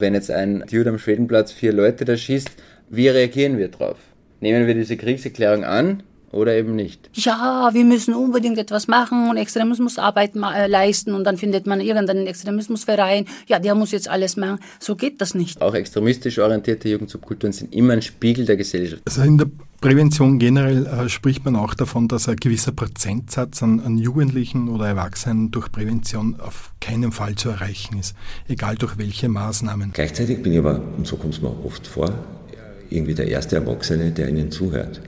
Wenn 0.00 0.14
jetzt 0.14 0.30
ein 0.30 0.64
Dude 0.70 0.88
am 0.88 0.98
Schwedenplatz 0.98 1.52
vier 1.52 1.74
Leute 1.74 2.06
da 2.06 2.16
schießt, 2.16 2.50
wie 2.88 3.08
reagieren 3.08 3.58
wir 3.58 3.68
drauf? 3.68 3.98
Nehmen 4.40 4.66
wir 4.66 4.74
diese 4.74 4.96
Kriegserklärung 4.96 5.62
an 5.64 6.02
oder 6.32 6.54
eben 6.54 6.74
nicht. 6.74 7.10
Ja, 7.12 7.68
wir 7.72 7.84
müssen 7.84 8.14
unbedingt 8.14 8.56
etwas 8.56 8.88
machen 8.88 9.28
und 9.28 9.36
Extremismusarbeit 9.36 10.32
äh, 10.36 10.66
leisten 10.68 11.12
und 11.12 11.24
dann 11.24 11.36
findet 11.36 11.66
man 11.66 11.82
irgendeinen 11.82 12.26
Extremismusverein. 12.26 13.26
Ja, 13.46 13.58
der 13.58 13.74
muss 13.74 13.90
jetzt 13.92 14.08
alles 14.08 14.38
machen. 14.38 14.58
So 14.78 14.96
geht 14.96 15.20
das 15.20 15.34
nicht. 15.34 15.60
Auch 15.60 15.74
extremistisch 15.74 16.38
orientierte 16.38 16.88
Jugendsubkulturen 16.88 17.52
sind 17.52 17.74
immer 17.74 17.92
ein 17.92 18.02
Spiegel 18.02 18.46
der 18.46 18.56
Gesellschaft. 18.56 19.02
Also 19.04 19.20
in 19.20 19.36
der 19.36 19.48
Prävention 19.80 20.38
generell 20.38 20.84
äh, 20.86 21.08
spricht 21.08 21.42
man 21.46 21.56
auch 21.56 21.72
davon, 21.72 22.06
dass 22.06 22.28
ein 22.28 22.36
gewisser 22.36 22.70
Prozentsatz 22.70 23.62
an, 23.62 23.80
an, 23.80 23.96
Jugendlichen 23.96 24.68
oder 24.68 24.86
Erwachsenen 24.86 25.50
durch 25.52 25.72
Prävention 25.72 26.38
auf 26.38 26.74
keinen 26.82 27.12
Fall 27.12 27.34
zu 27.36 27.48
erreichen 27.48 27.98
ist, 27.98 28.14
egal 28.46 28.74
durch 28.74 28.98
welche 28.98 29.30
Maßnahmen. 29.30 29.92
Gleichzeitig 29.94 30.42
bin 30.42 30.52
ich 30.52 30.58
aber, 30.58 30.82
und 30.98 31.06
so 31.06 31.16
kommt 31.16 31.32
es 31.32 31.40
mir 31.40 31.64
oft 31.64 31.86
vor, 31.86 32.12
irgendwie 32.90 33.14
der 33.14 33.28
erste 33.28 33.56
Erwachsene, 33.56 34.10
der 34.10 34.28
ihnen 34.28 34.50
zuhört. 34.50 35.00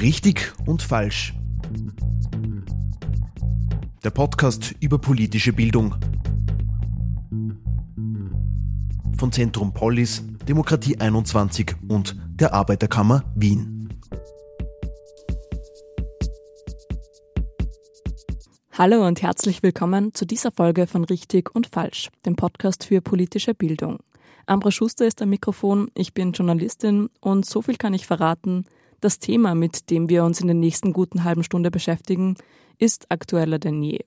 Richtig 0.00 0.52
und 0.64 0.80
falsch. 0.80 1.34
Der 4.04 4.10
Podcast 4.10 4.74
über 4.80 4.98
politische 4.98 5.52
Bildung. 5.52 5.96
Von 9.18 9.32
Zentrum 9.32 9.74
Polis, 9.74 10.22
Demokratie 10.48 11.00
21 11.00 11.74
und 11.88 12.14
der 12.28 12.54
Arbeiterkammer 12.54 13.24
Wien. 13.34 13.88
Hallo 18.70 19.04
und 19.04 19.20
herzlich 19.20 19.64
willkommen 19.64 20.14
zu 20.14 20.24
dieser 20.24 20.52
Folge 20.52 20.86
von 20.86 21.02
Richtig 21.02 21.52
und 21.52 21.66
Falsch, 21.66 22.10
dem 22.26 22.36
Podcast 22.36 22.84
für 22.84 23.00
politische 23.00 23.54
Bildung. 23.54 23.98
Ambra 24.46 24.70
Schuster 24.70 25.04
ist 25.04 25.20
am 25.20 25.30
Mikrofon, 25.30 25.90
ich 25.96 26.14
bin 26.14 26.30
Journalistin 26.30 27.10
und 27.20 27.44
so 27.44 27.60
viel 27.60 27.76
kann 27.76 27.94
ich 27.94 28.06
verraten, 28.06 28.66
das 29.00 29.18
Thema, 29.18 29.56
mit 29.56 29.90
dem 29.90 30.08
wir 30.08 30.22
uns 30.22 30.40
in 30.40 30.46
der 30.46 30.54
nächsten 30.54 30.92
guten 30.92 31.24
halben 31.24 31.42
Stunde 31.42 31.72
beschäftigen, 31.72 32.36
ist 32.78 33.10
aktueller 33.10 33.58
denn 33.58 33.82
je. 33.82 33.98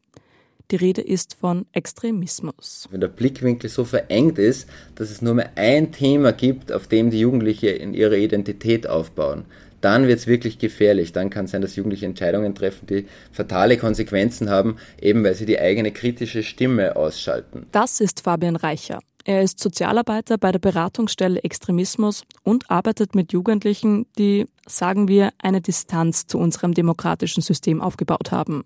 Die 0.72 0.77
Rede 0.77 1.02
ist 1.02 1.33
von 1.33 1.66
Extremismus. 1.73 2.88
Wenn 2.91 3.02
der 3.02 3.09
Blickwinkel 3.09 3.69
so 3.69 3.83
verengt 3.83 4.39
ist, 4.39 4.69
dass 4.95 5.11
es 5.11 5.22
nur 5.22 5.33
mehr 5.33 5.52
ein 5.55 5.91
Thema 5.91 6.31
gibt, 6.31 6.72
auf 6.72 6.88
dem 6.88 7.09
die 7.11 7.19
Jugendliche 7.19 7.67
in 7.67 7.94
ihrer 7.94 8.13
Identität 8.13 8.88
aufbauen, 8.88 9.44
dann 9.81 10.08
wird 10.08 10.19
es 10.19 10.28
wirklich 10.28 10.59
gefährlich. 10.59 11.11
Dann 11.11 11.30
kann 11.30 11.45
es 11.45 11.52
sein, 11.52 11.61
dass 11.61 11.75
Jugendliche 11.75 12.05
Entscheidungen 12.05 12.55
treffen, 12.55 12.88
die 12.88 13.05
fatale 13.33 13.75
Konsequenzen 13.78 14.50
haben, 14.50 14.78
eben 15.02 15.25
weil 15.25 15.36
sie 15.36 15.45
die 15.45 15.59
eigene 15.59 15.91
kritische 15.91 16.41
Stimme 16.41 16.95
ausschalten. 16.95 17.66
Das 17.73 18.00
ist 18.00 18.22
Fabian 18.22 18.56
Reicher. 18.56 19.00
Er 19.23 19.44
ist 19.44 19.59
Sozialarbeiter 19.59 20.38
bei 20.38 20.52
der 20.52 20.59
Beratungsstelle 20.59 21.44
Extremismus 21.44 22.23
und 22.44 22.72
arbeitet 22.72 23.14
mit 23.14 23.33
Jugendlichen, 23.33 24.08
die, 24.17 24.45
sagen 24.66 25.08
wir, 25.08 25.31
eine 25.38 25.61
Distanz 25.61 26.25
zu 26.25 26.39
unserem 26.39 26.73
demokratischen 26.73 27.41
System 27.41 27.81
aufgebaut 27.81 28.31
haben. 28.31 28.63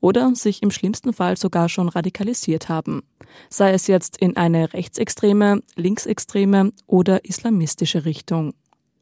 Oder 0.00 0.34
sich 0.34 0.62
im 0.62 0.70
schlimmsten 0.70 1.12
Fall 1.12 1.36
sogar 1.36 1.68
schon 1.68 1.88
radikalisiert 1.88 2.68
haben. 2.68 3.02
Sei 3.50 3.72
es 3.72 3.86
jetzt 3.86 4.16
in 4.16 4.36
eine 4.36 4.72
rechtsextreme, 4.72 5.62
linksextreme 5.76 6.72
oder 6.86 7.24
islamistische 7.24 8.04
Richtung. 8.04 8.54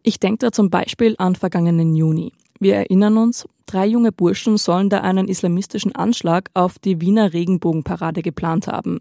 Ich 0.02 0.19
denke 0.19 0.39
da 0.47 0.52
zum 0.52 0.70
Beispiel 0.70 1.14
an 1.19 1.36
vergangenen 1.36 1.95
Juni. 1.95 2.33
Wir 2.61 2.75
erinnern 2.75 3.17
uns, 3.17 3.47
drei 3.67 3.87
junge 3.87 4.11
Burschen 4.11 4.56
sollen 4.56 4.89
da 4.89 5.01
einen 5.01 5.28
islamistischen 5.28 5.95
Anschlag 5.95 6.51
auf 6.55 6.78
die 6.78 7.01
Wiener 7.01 7.33
Regenbogenparade 7.33 8.23
geplant 8.23 8.67
haben. 8.67 9.01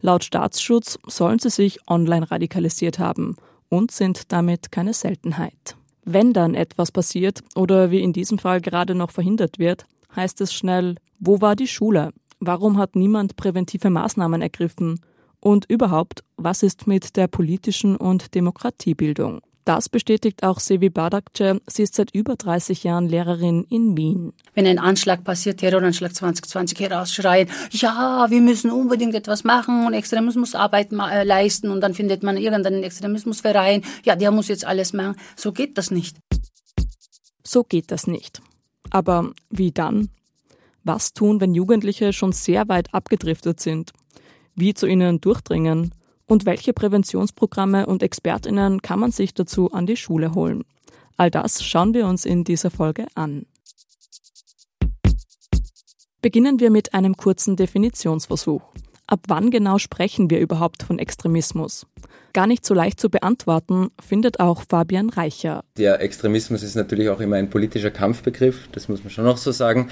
Laut 0.00 0.24
Staatsschutz 0.24 0.98
sollen 1.06 1.38
sie 1.38 1.50
sich 1.50 1.78
online 1.88 2.30
radikalisiert 2.30 2.98
haben 2.98 3.36
und 3.68 3.90
sind 3.90 4.32
damit 4.32 4.72
keine 4.72 4.94
Seltenheit. 4.94 5.76
Wenn 6.04 6.32
dann 6.32 6.54
etwas 6.54 6.92
passiert 6.92 7.40
oder 7.54 7.90
wie 7.90 8.00
in 8.00 8.12
diesem 8.12 8.38
Fall 8.38 8.60
gerade 8.60 8.94
noch 8.94 9.10
verhindert 9.10 9.58
wird, 9.58 9.86
heißt 10.14 10.40
es 10.40 10.52
schnell, 10.52 10.96
wo 11.18 11.40
war 11.40 11.56
die 11.56 11.68
Schule? 11.68 12.10
Warum 12.40 12.78
hat 12.78 12.94
niemand 12.96 13.36
präventive 13.36 13.90
Maßnahmen 13.90 14.42
ergriffen? 14.42 15.00
Und 15.40 15.64
überhaupt, 15.70 16.22
was 16.36 16.62
ist 16.62 16.86
mit 16.86 17.16
der 17.16 17.26
politischen 17.26 17.96
und 17.96 18.34
Demokratiebildung? 18.34 19.40
Das 19.64 19.88
bestätigt 19.88 20.42
auch 20.42 20.60
Sevi 20.60 20.90
Badakce. 20.90 21.60
Sie 21.66 21.82
ist 21.82 21.94
seit 21.94 22.14
über 22.14 22.36
30 22.36 22.84
Jahren 22.84 23.08
Lehrerin 23.08 23.64
in 23.70 23.96
Wien. 23.96 24.34
Wenn 24.52 24.66
ein 24.66 24.78
Anschlag 24.78 25.24
passiert, 25.24 25.60
Terroranschlag 25.60 26.14
2020, 26.14 26.80
herausschreien, 26.80 27.48
ja, 27.70 28.26
wir 28.28 28.40
müssen 28.42 28.70
unbedingt 28.70 29.14
etwas 29.14 29.42
machen 29.42 29.86
und 29.86 29.94
Extremismusarbeit 29.94 30.92
äh, 30.92 31.24
leisten 31.24 31.70
und 31.70 31.80
dann 31.80 31.94
findet 31.94 32.22
man 32.22 32.36
irgendeinen 32.36 32.82
Extremismusverein, 32.82 33.82
ja, 34.04 34.16
der 34.16 34.30
muss 34.32 34.48
jetzt 34.48 34.66
alles 34.66 34.92
machen. 34.92 35.16
So 35.34 35.52
geht 35.52 35.78
das 35.78 35.90
nicht. 35.90 36.18
So 37.42 37.64
geht 37.64 37.90
das 37.90 38.06
nicht. 38.06 38.42
Aber 38.90 39.32
wie 39.48 39.72
dann? 39.72 40.10
Was 40.82 41.14
tun, 41.14 41.40
wenn 41.40 41.54
Jugendliche 41.54 42.12
schon 42.12 42.32
sehr 42.32 42.68
weit 42.68 42.92
abgedriftet 42.92 43.60
sind? 43.60 43.92
Wie 44.54 44.74
zu 44.74 44.86
ihnen 44.86 45.22
durchdringen? 45.22 45.92
Und 46.26 46.46
welche 46.46 46.72
Präventionsprogramme 46.72 47.86
und 47.86 48.02
Expertinnen 48.02 48.80
kann 48.82 48.98
man 48.98 49.10
sich 49.10 49.34
dazu 49.34 49.72
an 49.72 49.86
die 49.86 49.96
Schule 49.96 50.34
holen? 50.34 50.64
All 51.16 51.30
das 51.30 51.62
schauen 51.62 51.94
wir 51.94 52.06
uns 52.06 52.24
in 52.24 52.44
dieser 52.44 52.70
Folge 52.70 53.06
an. 53.14 53.46
Beginnen 56.22 56.58
wir 56.58 56.70
mit 56.70 56.94
einem 56.94 57.16
kurzen 57.16 57.56
Definitionsversuch. 57.56 58.62
Ab 59.06 59.20
wann 59.28 59.50
genau 59.50 59.78
sprechen 59.78 60.30
wir 60.30 60.40
überhaupt 60.40 60.82
von 60.82 60.98
Extremismus? 60.98 61.86
Gar 62.32 62.46
nicht 62.46 62.64
so 62.64 62.72
leicht 62.72 62.98
zu 62.98 63.10
beantworten, 63.10 63.90
findet 64.00 64.40
auch 64.40 64.62
Fabian 64.66 65.10
Reicher. 65.10 65.62
Der 65.76 66.00
Extremismus 66.00 66.62
ist 66.62 66.74
natürlich 66.74 67.10
auch 67.10 67.20
immer 67.20 67.36
ein 67.36 67.50
politischer 67.50 67.90
Kampfbegriff, 67.90 68.68
das 68.72 68.88
muss 68.88 69.04
man 69.04 69.10
schon 69.10 69.24
noch 69.24 69.36
so 69.36 69.52
sagen. 69.52 69.90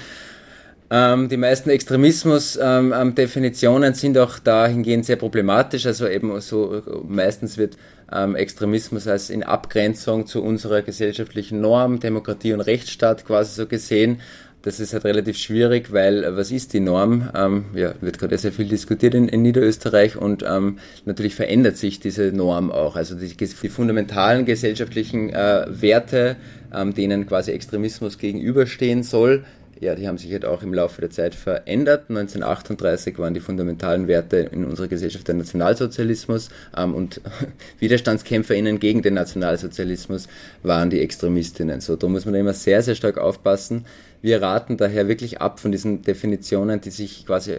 Ähm, 0.91 1.29
die 1.29 1.37
meisten 1.37 1.69
Extremismus-Definitionen 1.69 3.89
ähm, 3.89 3.95
sind 3.95 4.17
auch 4.17 4.39
dahingehend 4.39 5.05
sehr 5.05 5.15
problematisch. 5.15 5.85
Also 5.85 6.07
eben 6.07 6.41
so 6.41 6.81
meistens 7.07 7.57
wird 7.57 7.77
ähm, 8.11 8.35
Extremismus 8.35 9.07
als 9.07 9.29
in 9.29 9.43
Abgrenzung 9.43 10.27
zu 10.27 10.43
unserer 10.43 10.81
gesellschaftlichen 10.81 11.61
Norm, 11.61 11.99
Demokratie 11.99 12.53
und 12.53 12.61
Rechtsstaat 12.61 13.25
quasi 13.25 13.55
so 13.55 13.65
gesehen. 13.65 14.19
Das 14.63 14.79
ist 14.79 14.93
halt 14.93 15.03
relativ 15.03 15.37
schwierig, 15.37 15.91
weil 15.91 16.23
äh, 16.23 16.37
was 16.37 16.49
ist 16.49 16.73
die 16.73 16.79
Norm? 16.79 17.29
Ähm, 17.35 17.65
ja, 17.75 17.93
wird 17.99 18.17
gerade 18.17 18.37
sehr 18.37 18.53
viel 18.53 18.69
diskutiert 18.69 19.13
in, 19.13 19.27
in 19.27 19.41
Niederösterreich 19.41 20.15
und 20.15 20.43
ähm, 20.47 20.79
natürlich 21.05 21.35
verändert 21.35 21.75
sich 21.75 21.99
diese 21.99 22.31
Norm 22.31 22.71
auch. 22.71 22.95
Also 22.95 23.15
die, 23.15 23.35
die 23.35 23.69
fundamentalen 23.69 24.45
gesellschaftlichen 24.45 25.31
äh, 25.31 25.65
Werte, 25.67 26.37
ähm, 26.73 26.93
denen 26.93 27.27
quasi 27.27 27.51
Extremismus 27.51 28.17
gegenüberstehen 28.17 29.03
soll, 29.03 29.43
ja, 29.79 29.95
die 29.95 30.07
haben 30.07 30.17
sich 30.17 30.31
halt 30.31 30.45
auch 30.45 30.63
im 30.63 30.73
Laufe 30.73 31.01
der 31.01 31.09
Zeit 31.09 31.35
verändert. 31.35 32.09
1938 32.09 33.17
waren 33.19 33.33
die 33.33 33.39
fundamentalen 33.39 34.07
Werte 34.07 34.37
in 34.37 34.65
unserer 34.65 34.87
Gesellschaft 34.87 35.27
der 35.27 35.35
Nationalsozialismus 35.35 36.49
ähm, 36.75 36.93
und 36.93 37.21
WiderstandskämpferInnen 37.79 38.79
gegen 38.79 39.01
den 39.01 39.13
Nationalsozialismus 39.13 40.27
waren 40.61 40.89
die 40.89 41.01
Extremistinnen. 41.01 41.81
So, 41.81 41.95
da 41.95 42.07
muss 42.07 42.25
man 42.25 42.35
immer 42.35 42.53
sehr, 42.53 42.81
sehr 42.81 42.95
stark 42.95 43.17
aufpassen. 43.17 43.85
Wir 44.21 44.41
raten 44.41 44.77
daher 44.77 45.07
wirklich 45.07 45.41
ab 45.41 45.59
von 45.59 45.71
diesen 45.71 46.01
Definitionen, 46.01 46.79
die 46.79 46.91
sich 46.91 47.25
quasi 47.25 47.57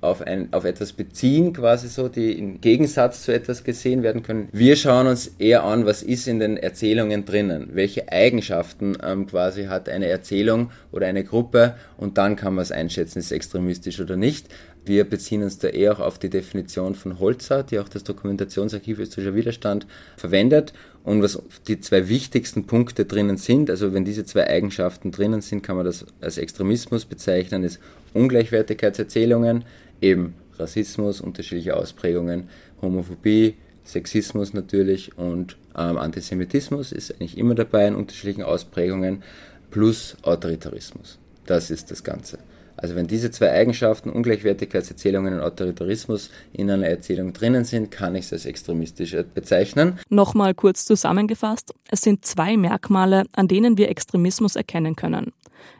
auf, 0.00 0.22
ein, 0.22 0.52
auf 0.52 0.64
etwas 0.64 0.92
beziehen, 0.92 1.52
quasi 1.52 1.88
so, 1.88 2.08
die 2.08 2.32
im 2.38 2.60
Gegensatz 2.60 3.22
zu 3.24 3.32
etwas 3.32 3.64
gesehen 3.64 4.02
werden 4.02 4.22
können. 4.22 4.48
Wir 4.52 4.76
schauen 4.76 5.06
uns 5.06 5.32
eher 5.38 5.64
an, 5.64 5.86
was 5.86 6.02
ist 6.02 6.28
in 6.28 6.38
den 6.38 6.56
Erzählungen 6.56 7.24
drinnen, 7.24 7.70
welche 7.72 8.10
Eigenschaften 8.10 8.96
ähm, 9.02 9.26
quasi 9.26 9.64
hat 9.64 9.88
eine 9.88 10.06
Erzählung 10.06 10.70
oder 10.92 11.06
eine 11.06 11.24
Gruppe 11.24 11.74
und 11.96 12.18
dann 12.18 12.36
kann 12.36 12.54
man 12.54 12.62
es 12.62 12.72
einschätzen, 12.72 13.18
ist 13.18 13.32
extremistisch 13.32 14.00
oder 14.00 14.16
nicht. 14.16 14.48
Wir 14.88 15.04
beziehen 15.04 15.42
uns 15.42 15.58
da 15.58 15.68
eher 15.68 15.92
auch 15.92 16.00
auf 16.00 16.18
die 16.18 16.30
Definition 16.30 16.94
von 16.94 17.18
Holzer, 17.18 17.62
die 17.62 17.78
auch 17.78 17.90
das 17.90 18.04
Dokumentationsarchiv 18.04 18.98
österreichischer 18.98 19.34
Widerstand 19.34 19.86
verwendet. 20.16 20.72
Und 21.04 21.22
was 21.22 21.42
die 21.66 21.80
zwei 21.80 22.08
wichtigsten 22.08 22.66
Punkte 22.66 23.04
drinnen 23.04 23.36
sind, 23.36 23.70
also 23.70 23.92
wenn 23.92 24.04
diese 24.04 24.24
zwei 24.24 24.48
Eigenschaften 24.48 25.10
drinnen 25.10 25.42
sind, 25.42 25.62
kann 25.62 25.76
man 25.76 25.84
das 25.84 26.06
als 26.20 26.38
Extremismus 26.38 27.04
bezeichnen, 27.04 27.64
ist 27.64 27.80
Ungleichwertigkeitserzählungen, 28.14 29.64
eben 30.00 30.34
Rassismus, 30.58 31.20
unterschiedliche 31.20 31.76
Ausprägungen, 31.76 32.48
Homophobie, 32.82 33.56
Sexismus 33.84 34.52
natürlich 34.52 35.16
und 35.16 35.56
ähm, 35.76 35.96
Antisemitismus 35.96 36.92
ist 36.92 37.12
eigentlich 37.12 37.38
immer 37.38 37.54
dabei 37.54 37.86
in 37.86 37.94
unterschiedlichen 37.94 38.42
Ausprägungen, 38.42 39.22
plus 39.70 40.16
Autoritarismus. 40.22 41.18
Das 41.46 41.70
ist 41.70 41.90
das 41.90 42.04
Ganze. 42.04 42.38
Also 42.76 42.94
wenn 42.94 43.08
diese 43.08 43.32
zwei 43.32 43.50
Eigenschaften, 43.50 44.10
Ungleichwertigkeitserzählungen 44.10 45.34
und 45.34 45.40
Autoritarismus 45.40 46.30
in 46.52 46.70
einer 46.70 46.86
Erzählung 46.86 47.32
drinnen 47.32 47.64
sind, 47.64 47.90
kann 47.90 48.14
ich 48.14 48.26
es 48.26 48.32
als 48.32 48.46
extremistisch 48.46 49.16
bezeichnen. 49.34 49.98
Nochmal 50.08 50.54
kurz 50.54 50.84
zusammengefasst, 50.84 51.74
es 51.90 52.02
sind 52.02 52.24
zwei 52.24 52.56
Merkmale, 52.56 53.24
an 53.32 53.48
denen 53.48 53.78
wir 53.78 53.88
Extremismus 53.88 54.54
erkennen 54.54 54.94
können. 54.94 55.32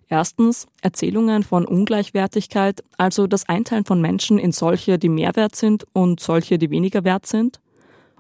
Erstens 0.08 0.66
Erzählungen 0.80 1.42
von 1.42 1.66
Ungleichwertigkeit, 1.66 2.82
also 2.96 3.26
das 3.26 3.48
Einteilen 3.48 3.84
von 3.84 4.00
Menschen 4.00 4.38
in 4.38 4.52
solche, 4.52 4.98
die 4.98 5.10
mehr 5.10 5.36
wert 5.36 5.54
sind 5.54 5.86
und 5.92 6.20
solche, 6.20 6.58
die 6.58 6.70
weniger 6.70 7.04
wert 7.04 7.26
sind. 7.26 7.60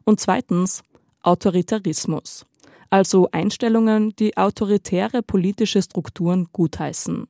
Und 0.04 0.20
zweitens 0.20 0.82
Autoritarismus, 1.22 2.44
also 2.90 3.28
Einstellungen, 3.32 4.14
die 4.18 4.36
autoritäre 4.36 5.22
politische 5.22 5.80
Strukturen 5.80 6.48
gutheißen. 6.52 7.26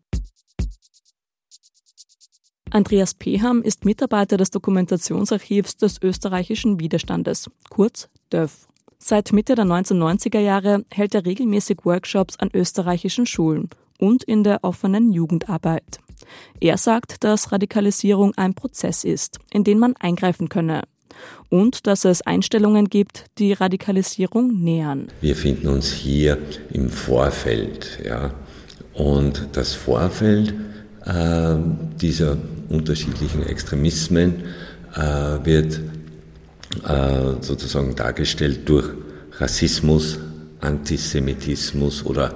Andreas 2.70 3.14
Peham 3.14 3.62
ist 3.62 3.84
Mitarbeiter 3.84 4.36
des 4.36 4.50
Dokumentationsarchivs 4.50 5.76
des 5.76 6.02
österreichischen 6.02 6.80
Widerstandes, 6.80 7.48
kurz 7.70 8.08
DÖF. 8.32 8.68
Seit 8.98 9.32
Mitte 9.32 9.54
der 9.54 9.64
1990er 9.64 10.40
Jahre 10.40 10.84
hält 10.90 11.14
er 11.14 11.24
regelmäßig 11.24 11.78
Workshops 11.84 12.36
an 12.38 12.50
österreichischen 12.52 13.26
Schulen 13.26 13.70
und 13.98 14.24
in 14.24 14.44
der 14.44 14.64
offenen 14.64 15.12
Jugendarbeit. 15.12 15.98
Er 16.60 16.76
sagt, 16.76 17.24
dass 17.24 17.52
Radikalisierung 17.52 18.32
ein 18.36 18.54
Prozess 18.54 19.04
ist, 19.04 19.38
in 19.52 19.64
den 19.64 19.78
man 19.78 19.94
eingreifen 19.96 20.48
könne 20.48 20.82
und 21.48 21.86
dass 21.86 22.04
es 22.04 22.22
Einstellungen 22.22 22.88
gibt, 22.88 23.26
die 23.38 23.52
Radikalisierung 23.52 24.62
nähern. 24.62 25.08
Wir 25.20 25.36
finden 25.36 25.68
uns 25.68 25.92
hier 25.92 26.38
im 26.72 26.90
Vorfeld, 26.90 28.00
ja, 28.04 28.32
und 28.94 29.48
das 29.52 29.74
Vorfeld 29.74 30.54
äh, 31.04 31.56
dieser 32.00 32.36
unterschiedlichen 32.68 33.44
Extremismen 33.44 34.44
äh, 34.94 35.00
wird 35.44 35.80
äh, 36.84 37.40
sozusagen 37.40 37.94
dargestellt 37.94 38.68
durch 38.68 38.90
Rassismus, 39.38 40.18
Antisemitismus 40.60 42.04
oder 42.04 42.34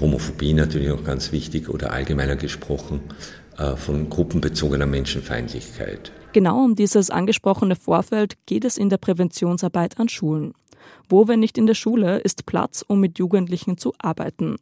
Homophobie 0.00 0.52
natürlich 0.52 0.90
auch 0.90 1.04
ganz 1.04 1.32
wichtig 1.32 1.68
oder 1.68 1.92
allgemeiner 1.92 2.36
gesprochen 2.36 3.00
äh, 3.58 3.76
von 3.76 4.10
gruppenbezogener 4.10 4.86
Menschenfeindlichkeit. 4.86 6.12
Genau 6.32 6.64
um 6.64 6.74
dieses 6.74 7.10
angesprochene 7.10 7.76
Vorfeld 7.76 8.34
geht 8.46 8.64
es 8.64 8.76
in 8.76 8.88
der 8.88 8.98
Präventionsarbeit 8.98 10.00
an 10.00 10.08
Schulen. 10.08 10.54
Wo, 11.08 11.28
wenn 11.28 11.40
nicht 11.40 11.56
in 11.56 11.66
der 11.66 11.74
Schule, 11.74 12.18
ist 12.18 12.46
Platz, 12.46 12.84
um 12.86 13.00
mit 13.00 13.18
Jugendlichen 13.18 13.78
zu 13.78 13.94
arbeiten. 13.98 14.56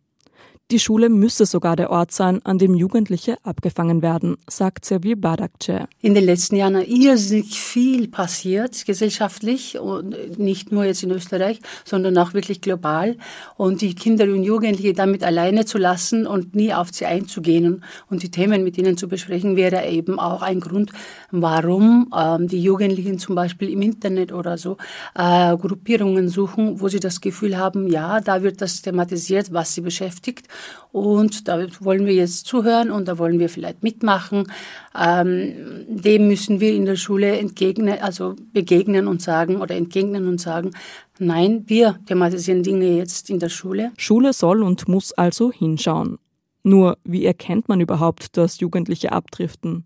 Die 0.73 0.79
Schule 0.79 1.11
müsse 1.11 1.45
sogar 1.45 1.77
der 1.77 1.91
Ort 1.91 2.13
sein, 2.13 2.41
an 2.45 2.57
dem 2.57 2.75
Jugendliche 2.75 3.37
abgefangen 3.43 4.01
werden, 4.01 4.39
sagt 4.49 4.87
Servi 4.87 5.15
Badakce. 5.15 5.87
In 6.01 6.15
den 6.15 6.25
letzten 6.25 6.57
Jahren 6.57 6.77
ist 6.77 6.89
irrsinnig 6.89 7.61
viel 7.61 8.09
passiert 8.09 8.87
gesellschaftlich 8.87 9.79
und 9.79 10.39
nicht 10.39 10.73
nur 10.73 10.87
jetzt 10.87 11.03
in 11.03 11.11
Österreich, 11.11 11.61
sondern 11.85 12.17
auch 12.17 12.33
wirklich 12.33 12.63
global. 12.63 13.19
Und 13.59 13.83
die 13.83 13.95
Kinder 13.95 14.25
und 14.25 14.45
Jugendliche 14.45 14.95
damit 14.95 15.25
alleine 15.25 15.67
zu 15.67 15.77
lassen 15.77 16.27
und 16.27 16.55
nie 16.55 16.73
auf 16.73 16.89
sie 16.91 17.05
einzugehen 17.05 17.85
und 18.09 18.23
die 18.23 18.31
Themen 18.31 18.65
mit 18.65 18.79
ihnen 18.79 18.97
zu 18.97 19.09
besprechen, 19.09 19.57
wäre 19.57 19.87
eben 19.87 20.19
auch 20.19 20.41
ein 20.41 20.61
Grund, 20.61 20.91
warum 21.31 22.11
ähm, 22.19 22.49
die 22.49 22.63
Jugendlichen 22.63 23.19
zum 23.19 23.35
Beispiel 23.35 23.69
im 23.69 23.83
Internet 23.83 24.33
oder 24.33 24.57
so 24.57 24.79
äh, 25.17 25.55
Gruppierungen 25.55 26.31
suchen, 26.31 26.81
wo 26.81 26.89
sie 26.89 27.01
das 27.01 27.21
Gefühl 27.21 27.59
haben, 27.59 27.89
ja, 27.89 28.23
da 28.23 28.43
wird 28.43 28.63
das 28.63 28.81
thematisiert, 28.81 29.53
was 29.53 29.75
sie 29.75 29.83
beschäftigt 29.83 30.49
und 30.93 31.49
da 31.49 31.67
wollen 31.81 32.07
wir 32.07 32.15
jetzt 32.15 32.47
zuhören 32.47 32.91
und 32.91 33.09
da 33.09 33.19
wollen 33.19 33.39
wir 33.39 33.49
vielleicht 33.49 33.83
mitmachen. 33.83 34.51
Ähm, 34.99 35.87
dem 35.89 36.29
müssen 36.29 36.61
wir 36.61 36.75
in 36.75 36.85
der 36.85 36.97
Schule 36.97 37.39
entgegnen, 37.39 38.01
also 38.01 38.37
begegnen 38.53 39.09
und 39.09 39.23
sagen 39.23 39.61
oder 39.61 39.75
entgegnen 39.75 40.29
und 40.29 40.41
sagen, 40.41 40.73
nein, 41.19 41.65
wir 41.67 41.99
thematisieren 42.07 42.63
Dinge 42.63 42.97
jetzt 42.97 43.31
in 43.31 43.39
der 43.39 43.49
Schule. 43.49 43.93
Schule 43.97 44.33
soll 44.33 44.63
und 44.63 44.89
muss 44.89 45.13
also 45.13 45.51
hinschauen. 45.51 46.19
Nur, 46.65 46.99
wie 47.05 47.25
erkennt 47.25 47.69
man 47.69 47.81
überhaupt, 47.81 48.37
dass 48.37 48.61
Jugendliche 48.61 49.13
abdriften? 49.13 49.85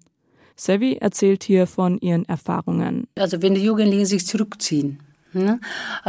Sevi 0.56 0.94
erzählt 0.94 1.44
hier 1.44 1.66
von 1.66 1.98
ihren 1.98 2.24
Erfahrungen. 2.24 3.06
Also 3.14 3.42
wenn 3.42 3.54
die 3.54 3.62
Jugendlichen 3.62 4.06
sich 4.06 4.26
zurückziehen, 4.26 5.00
ne, 5.44 5.60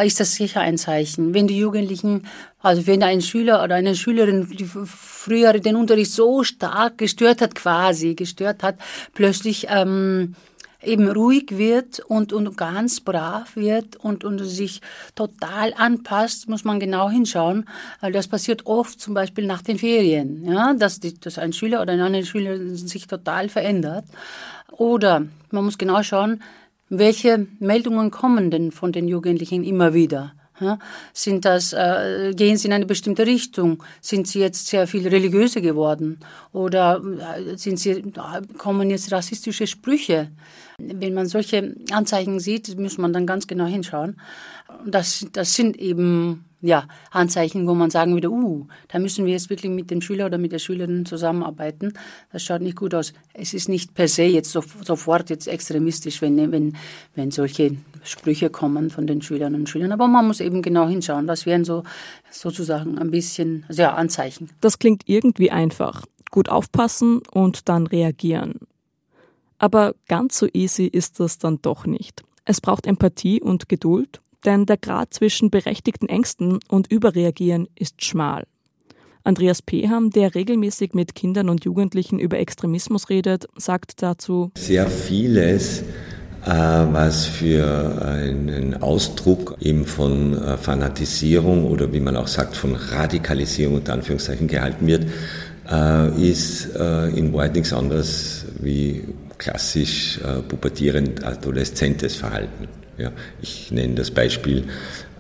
ist 0.04 0.20
das 0.20 0.36
sicher 0.36 0.62
ein 0.62 0.78
Zeichen. 0.78 1.34
Wenn 1.34 1.48
die 1.48 1.58
Jugendlichen, 1.58 2.28
also 2.62 2.88
wenn 2.88 3.04
ein 3.04 3.22
Schüler 3.22 3.64
oder 3.64 3.76
eine 3.76 3.96
Schülerin 3.96 4.48
die 4.50 4.66
früher 4.66 5.54
den 5.54 5.76
Unterricht 5.76 6.12
so 6.12 6.44
stark 6.44 6.98
gestört 6.98 7.42
hat, 7.42 7.56
quasi 7.56 8.16
gestört 8.16 8.64
hat, 8.64 8.78
plötzlich 9.14 9.68
ähm, 9.70 10.36
eben 10.84 11.10
ruhig 11.10 11.58
wird 11.58 12.00
und, 12.00 12.34
und 12.34 12.56
ganz 12.58 13.02
brav 13.02 13.56
wird 13.56 13.96
und, 13.98 14.24
und 14.24 14.40
sich 14.40 14.82
total 15.16 15.74
anpasst, 15.76 16.48
muss 16.48 16.64
man 16.64 16.80
genau 16.80 17.10
hinschauen. 17.10 17.66
Das 18.02 18.28
passiert 18.28 18.66
oft 18.66 19.00
zum 19.00 19.14
Beispiel 19.14 19.46
nach 19.46 19.62
den 19.62 19.80
Ferien, 19.80 20.46
ja, 20.46 20.74
dass, 20.74 21.00
die, 21.00 21.20
dass 21.20 21.38
ein 21.38 21.54
Schüler 21.54 21.82
oder 21.82 21.94
eine 21.94 22.26
Schülerin 22.26 22.76
sich 22.76 23.08
total 23.08 23.50
verändert. 23.50 24.06
Oder 24.72 25.26
man 25.52 25.66
muss 25.66 25.78
genau 25.78 26.04
schauen, 26.04 26.42
welche 26.90 27.48
Meldungen 27.60 28.12
kommen 28.12 28.52
denn 28.52 28.72
von 28.72 28.92
den 28.92 29.08
Jugendlichen 29.08 29.64
immer 29.64 29.94
wieder? 29.94 30.34
Sind 31.14 31.46
das, 31.46 31.74
äh, 31.74 32.34
gehen 32.36 32.58
sie 32.58 32.68
in 32.68 32.74
eine 32.74 32.86
bestimmte 32.86 33.28
Richtung? 33.28 33.84
Sind 34.02 34.28
sie 34.28 34.40
jetzt 34.40 34.68
sehr 34.68 34.88
viel 34.88 35.08
religiöser 35.08 35.62
geworden? 35.62 36.20
Oder 36.52 37.02
äh, 37.38 37.56
sind 37.58 37.80
sie, 37.80 38.04
kommen 38.58 38.90
jetzt 38.90 39.12
rassistische 39.12 39.68
Sprüche? 39.68 40.32
Wenn 40.80 41.14
man 41.14 41.28
solche 41.28 41.76
Anzeichen 41.92 42.40
sieht, 42.40 42.78
muss 42.80 42.98
man 42.98 43.14
dann 43.14 43.28
ganz 43.28 43.46
genau 43.46 43.66
hinschauen. 43.66 44.20
Das, 44.86 45.28
das 45.32 45.54
sind 45.54 45.78
eben 45.78 46.46
ja, 46.62 46.88
Anzeichen, 47.12 47.68
wo 47.68 47.76
man 47.76 47.92
sagen 47.92 48.14
würde, 48.14 48.32
uh, 48.32 48.68
da 48.88 48.98
müssen 48.98 49.26
wir 49.26 49.34
jetzt 49.34 49.50
wirklich 49.50 49.72
mit 49.72 49.92
dem 49.92 50.02
Schüler 50.02 50.26
oder 50.26 50.38
mit 50.38 50.52
der 50.52 50.60
Schülerin 50.60 51.06
zusammenarbeiten. 51.06 51.94
Das 52.32 52.44
schaut 52.44 52.62
nicht 52.62 52.76
gut 52.76 52.96
aus. 52.96 53.14
Es 53.34 53.54
ist 53.54 53.70
nicht 53.70 53.94
per 53.94 54.08
se 54.08 54.24
jetzt 54.24 54.52
so, 54.52 54.64
sofort 54.84 55.30
jetzt 55.30 55.48
extremistisch, 55.48 56.22
wenn, 56.22 56.52
wenn, 56.52 56.76
wenn 57.14 57.30
solche 57.30 57.78
Sprüche 58.04 58.50
kommen 58.50 58.90
von 58.90 59.06
den 59.06 59.22
Schülerinnen 59.22 59.62
und 59.62 59.70
Schülern. 59.70 59.92
Aber 59.92 60.08
man 60.08 60.26
muss 60.26 60.40
eben 60.40 60.62
genau 60.64 60.88
hinschauen. 60.88 61.28
Das 61.28 61.46
wären 61.46 61.64
so 61.64 61.84
sozusagen 62.32 62.98
ein 62.98 63.12
bisschen, 63.12 63.66
also 63.68 63.84
ja, 63.84 63.94
Anzeichen. 63.94 64.50
Das 64.62 64.80
klingt 64.80 65.04
irgendwie 65.06 65.52
einfach. 65.52 66.06
Gut 66.32 66.50
aufpassen 66.50 67.22
und 67.32 67.70
dann 67.70 67.88
reagieren. 67.88 68.56
Aber 69.60 69.96
ganz 70.08 70.38
so 70.38 70.48
easy 70.54 70.86
ist 70.86 71.20
das 71.20 71.38
dann 71.38 71.62
doch 71.62 71.86
nicht. 71.86 72.24
Es 72.46 72.62
braucht 72.62 72.86
Empathie 72.86 73.42
und 73.42 73.70
Geduld 73.70 74.22
denn 74.48 74.66
der 74.66 74.78
Grad 74.78 75.14
zwischen 75.14 75.52
berechtigten 75.52 76.08
Ängsten 76.08 76.60
und 76.70 76.90
Überreagieren 76.90 77.68
ist 77.76 78.04
schmal. 78.04 78.46
Andreas 79.24 79.62
Peham, 79.62 80.10
der 80.10 80.36
regelmäßig 80.36 80.94
mit 80.94 81.14
Kindern 81.14 81.50
und 81.50 81.66
Jugendlichen 81.66 82.18
über 82.18 82.40
Extremismus 82.40 83.10
redet, 83.10 83.46
sagt 83.58 84.02
dazu, 84.02 84.52
sehr 84.56 84.88
vieles, 84.88 85.82
äh, 86.46 86.46
was 86.46 87.26
für 87.26 88.02
einen 88.06 88.82
Ausdruck 88.82 89.58
eben 89.60 89.84
von 89.84 90.42
äh, 90.42 90.58
Fanatisierung 90.58 91.66
oder 91.66 91.92
wie 91.92 92.00
man 92.00 92.16
auch 92.16 92.28
sagt, 92.28 92.56
von 92.56 92.74
Radikalisierung 92.74 93.76
unter 93.76 93.92
Anführungszeichen 93.92 94.48
gehalten 94.48 94.88
wird, 94.88 95.08
äh, 95.70 96.22
ist 96.22 96.68
in 96.68 97.34
Wahrheit 97.34 97.56
nichts 97.56 97.74
anderes 97.74 98.46
wie 98.62 99.04
klassisch 99.38 100.20
pubertierend 100.48 101.26
adoleszentes 101.26 102.16
Verhalten. 102.16 102.70
Ja, 102.98 103.12
ich 103.42 103.72
nenne 103.72 103.96
das 103.96 104.10
Beispiel 104.10 104.64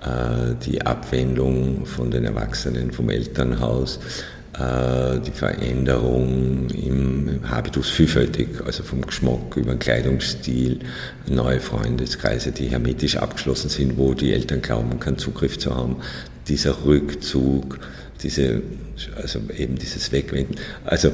äh, 0.03 0.55
die 0.65 0.81
Abwendung 0.81 1.85
von 1.85 2.09
den 2.09 2.25
Erwachsenen 2.25 2.91
vom 2.91 3.09
Elternhaus, 3.09 3.99
äh, 4.53 5.19
die 5.19 5.31
Veränderung 5.31 6.69
im 6.71 7.39
Habitus 7.47 7.89
vielfältig, 7.89 8.47
also 8.65 8.81
vom 8.81 9.01
Geschmack 9.01 9.55
über 9.55 9.71
den 9.75 9.79
Kleidungsstil, 9.79 10.79
neue 11.29 11.59
Freundeskreise, 11.59 12.51
die 12.51 12.67
hermetisch 12.67 13.17
abgeschlossen 13.17 13.69
sind, 13.69 13.97
wo 13.97 14.15
die 14.15 14.33
Eltern 14.33 14.63
glauben, 14.63 14.99
keinen 14.99 15.19
Zugriff 15.19 15.59
zu 15.59 15.75
haben, 15.75 15.97
dieser 16.47 16.83
Rückzug, 16.83 17.79
diese, 18.23 18.61
also 19.21 19.39
eben 19.55 19.75
dieses 19.75 20.11
Wegwenden. 20.11 20.55
Also 20.83 21.11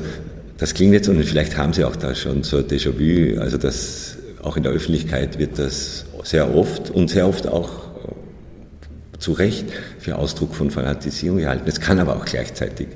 das 0.58 0.74
klingt 0.74 0.94
jetzt, 0.94 1.10
und 1.10 1.22
vielleicht 1.26 1.58
haben 1.58 1.74
Sie 1.74 1.84
auch 1.84 1.98
da 1.98 2.16
schon 2.16 2.44
so 2.44 2.60
Déjà-vu, 2.60 3.42
also 3.42 3.58
das 3.58 4.18
auch 4.44 4.58
in 4.58 4.64
der 4.64 4.72
Öffentlichkeit 4.72 5.40
wird 5.40 5.58
das 5.58 6.06
sehr 6.24 6.54
oft 6.56 6.90
und 6.90 7.10
sehr 7.10 7.28
oft 7.28 7.48
auch 7.48 7.70
äh, 7.70 9.18
zu 9.18 9.32
Recht 9.34 9.66
für 10.00 10.18
Ausdruck 10.18 10.54
von 10.54 10.70
Fanatisierung 10.70 11.40
gehalten. 11.40 11.64
Es 11.66 11.80
kann 11.80 12.00
aber 12.00 12.16
auch 12.18 12.26
gleichzeitig 12.26 12.88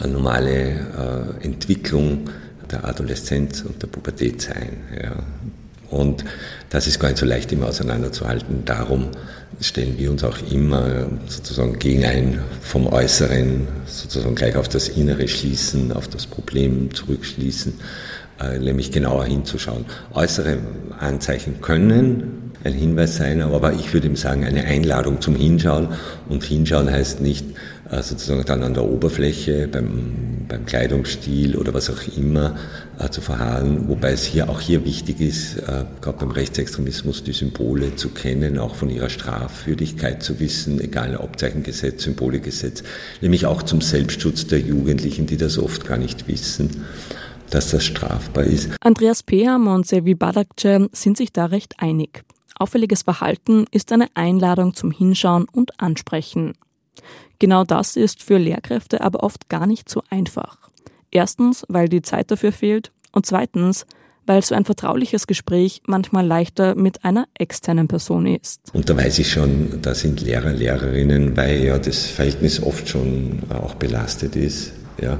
eine 0.00 0.12
normale 0.12 1.34
äh, 1.40 1.44
Entwicklung 1.44 2.30
der 2.70 2.84
Adoleszenz 2.84 3.62
und 3.62 3.82
der 3.82 3.86
Pubertät 3.86 4.42
sein. 4.42 4.76
Ja. 5.02 5.12
Und 5.88 6.24
das 6.68 6.88
ist 6.88 6.98
gar 6.98 7.08
nicht 7.08 7.18
so 7.18 7.26
leicht 7.26 7.52
immer 7.52 7.68
auseinanderzuhalten. 7.68 8.64
Darum 8.64 9.08
stellen 9.60 9.96
wir 9.96 10.10
uns 10.10 10.24
auch 10.24 10.38
immer 10.50 11.06
sozusagen 11.28 11.78
gegen 11.78 12.04
ein 12.04 12.40
vom 12.60 12.88
Äußeren 12.88 13.68
sozusagen 13.86 14.34
gleich 14.34 14.56
auf 14.56 14.68
das 14.68 14.88
Innere 14.88 15.28
schließen, 15.28 15.92
auf 15.92 16.08
das 16.08 16.26
Problem 16.26 16.92
zurückschließen 16.92 17.72
äh, 17.72 18.15
nämlich 18.60 18.92
genauer 18.92 19.24
hinzuschauen. 19.24 19.84
Äußere 20.12 20.58
Anzeichen 20.98 21.60
können 21.60 22.52
ein 22.66 22.72
Hinweis 22.72 23.16
sein, 23.16 23.42
aber 23.42 23.72
ich 23.72 23.92
würde 23.94 24.08
ihm 24.08 24.16
sagen, 24.16 24.44
eine 24.44 24.64
Einladung 24.64 25.20
zum 25.20 25.36
Hinschauen. 25.36 25.88
Und 26.28 26.44
Hinschauen 26.44 26.90
heißt 26.90 27.20
nicht 27.20 27.44
äh, 27.90 28.02
sozusagen 28.02 28.44
dann 28.44 28.62
an 28.62 28.74
der 28.74 28.84
Oberfläche, 28.84 29.68
beim, 29.68 30.44
beim 30.48 30.66
Kleidungsstil 30.66 31.56
oder 31.56 31.72
was 31.72 31.88
auch 31.90 32.16
immer 32.16 32.56
äh, 32.98 33.08
zu 33.08 33.20
verharren, 33.20 33.88
wobei 33.88 34.12
es 34.12 34.24
hier 34.24 34.48
auch 34.48 34.60
hier 34.60 34.84
wichtig 34.84 35.20
ist, 35.20 35.58
äh, 35.58 35.84
gerade 36.00 36.18
beim 36.18 36.32
Rechtsextremismus 36.32 37.22
die 37.22 37.32
Symbole 37.32 37.94
zu 37.94 38.08
kennen, 38.10 38.58
auch 38.58 38.74
von 38.74 38.90
ihrer 38.90 39.08
Strafwürdigkeit 39.08 40.22
zu 40.22 40.40
wissen, 40.40 40.80
egal 40.80 41.16
Abzeichengesetz, 41.16 42.02
Symbolegesetz, 42.02 42.82
nämlich 43.20 43.46
auch 43.46 43.62
zum 43.62 43.80
Selbstschutz 43.80 44.46
der 44.46 44.60
Jugendlichen, 44.60 45.26
die 45.26 45.36
das 45.36 45.58
oft 45.58 45.86
gar 45.86 45.98
nicht 45.98 46.26
wissen 46.26 46.84
dass 47.50 47.70
das 47.70 47.84
strafbar 47.84 48.44
ist. 48.44 48.70
Andreas 48.80 49.22
Peham 49.22 49.66
und 49.66 49.86
Sevi 49.86 50.14
Badakce 50.14 50.88
sind 50.92 51.16
sich 51.16 51.32
da 51.32 51.46
recht 51.46 51.74
einig. 51.78 52.24
Auffälliges 52.58 53.02
Verhalten 53.02 53.66
ist 53.70 53.92
eine 53.92 54.08
Einladung 54.14 54.74
zum 54.74 54.90
Hinschauen 54.90 55.46
und 55.50 55.78
Ansprechen. 55.78 56.54
Genau 57.38 57.64
das 57.64 57.96
ist 57.96 58.22
für 58.22 58.38
Lehrkräfte 58.38 59.02
aber 59.02 59.22
oft 59.22 59.48
gar 59.48 59.66
nicht 59.66 59.88
so 59.88 60.02
einfach. 60.08 60.70
Erstens, 61.10 61.64
weil 61.68 61.88
die 61.88 62.02
Zeit 62.02 62.30
dafür 62.30 62.52
fehlt 62.52 62.92
und 63.12 63.26
zweitens, 63.26 63.86
weil 64.26 64.42
so 64.42 64.54
ein 64.54 64.64
vertrauliches 64.64 65.26
Gespräch 65.26 65.82
manchmal 65.86 66.26
leichter 66.26 66.74
mit 66.74 67.04
einer 67.04 67.26
externen 67.34 67.88
Person 67.88 68.26
ist. 68.26 68.60
Und 68.72 68.88
da 68.90 68.96
weiß 68.96 69.18
ich 69.20 69.30
schon, 69.30 69.80
da 69.82 69.94
sind 69.94 70.20
Lehrer, 70.20 70.52
Lehrerinnen, 70.52 71.36
weil 71.36 71.62
ja 71.62 71.78
das 71.78 72.06
Verhältnis 72.06 72.62
oft 72.62 72.88
schon 72.88 73.40
auch 73.50 73.74
belastet 73.74 74.34
ist, 74.34 74.72
ja, 75.00 75.14
äh, 75.14 75.18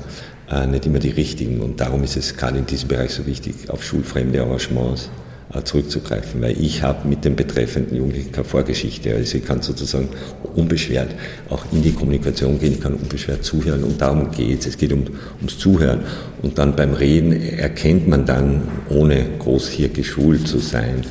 nicht 0.69 0.87
immer 0.87 1.01
die 1.01 1.11
richtigen. 1.11 1.61
Und 1.61 1.81
darum 1.81 2.05
ist 2.05 2.17
es 2.17 2.37
gerade 2.37 2.59
in 2.59 2.67
diesem 2.67 2.89
Bereich 2.89 3.13
so 3.13 3.27
wichtig, 3.27 3.69
auf 3.69 3.83
schulfremde 3.83 4.41
Arrangements 4.41 5.11
äh, 5.55 5.63
zurückzugreifen, 5.63 6.43
weil 6.43 6.61
ich 6.61 6.83
habe 6.83 7.07
mit 7.07 7.25
dem 7.25 7.37
betreffenden 7.37 7.97
Jugendlichen 7.97 8.33
keine 8.33 8.45
Vorgeschichte. 8.45 9.15
Also 9.15 9.39
ich 9.39 9.45
kann 9.45 9.63
sozusagen 9.63 10.09
unbeschwert 10.55 11.15
auch 11.49 11.65
in 11.71 11.83
die 11.83 11.93
Kommunikation 11.93 12.59
gehen, 12.59 12.73
ich 12.73 12.81
kann 12.81 12.95
unbeschwert 12.95 13.45
zuhören 13.45 13.85
und 13.85 14.01
darum 14.01 14.33
geht 14.33 14.61
es. 14.61 14.67
Es 14.67 14.77
geht 14.77 14.93
um, 14.93 15.05
ums 15.39 15.59
Zuhören. 15.59 16.01
Und 16.43 16.59
dann 16.59 16.75
beim 16.75 16.95
Reden 16.95 17.33
erkennt 17.33 18.09
man 18.09 18.27
dann, 18.27 18.63
ohne 18.89 19.25
groß 19.39 19.69
hier 19.69 19.89
geschult 19.89 20.49
zu 20.49 20.59
sein, 20.59 21.05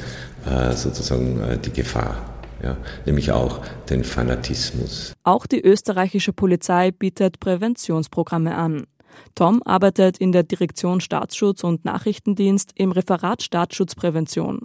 äh, 0.45 0.73
sozusagen 0.73 1.39
äh, 1.41 1.57
die 1.57 1.71
Gefahr. 1.71 2.17
Ja, 2.61 2.77
nämlich 3.05 3.31
auch 3.31 3.61
den 3.89 4.03
Fanatismus. 4.03 5.13
Auch 5.23 5.45
die 5.45 5.61
österreichische 5.61 6.33
Polizei 6.33 6.91
bietet 6.91 7.39
Präventionsprogramme 7.39 8.55
an. 8.55 8.85
Tom 9.35 9.61
arbeitet 9.63 10.17
in 10.17 10.31
der 10.31 10.43
Direktion 10.43 11.01
Staatsschutz 11.01 11.63
und 11.63 11.85
Nachrichtendienst 11.85 12.71
im 12.75 12.91
Referat 12.91 13.43
Staatsschutzprävention. 13.43 14.61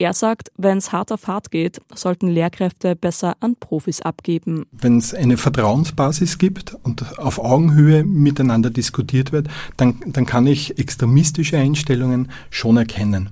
Er 0.00 0.12
sagt, 0.12 0.52
wenn 0.56 0.78
es 0.78 0.92
hart 0.92 1.10
auf 1.10 1.26
hart 1.26 1.50
geht, 1.50 1.80
sollten 1.92 2.28
Lehrkräfte 2.28 2.94
besser 2.94 3.36
an 3.40 3.56
Profis 3.56 4.00
abgeben. 4.00 4.64
Wenn 4.70 4.98
es 4.98 5.12
eine 5.12 5.36
Vertrauensbasis 5.36 6.38
gibt 6.38 6.76
und 6.84 7.18
auf 7.18 7.40
Augenhöhe 7.40 8.04
miteinander 8.04 8.70
diskutiert 8.70 9.32
wird, 9.32 9.48
dann, 9.76 9.96
dann 10.06 10.24
kann 10.24 10.46
ich 10.46 10.78
extremistische 10.78 11.58
Einstellungen 11.58 12.30
schon 12.48 12.76
erkennen. 12.76 13.30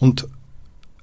Und 0.00 0.26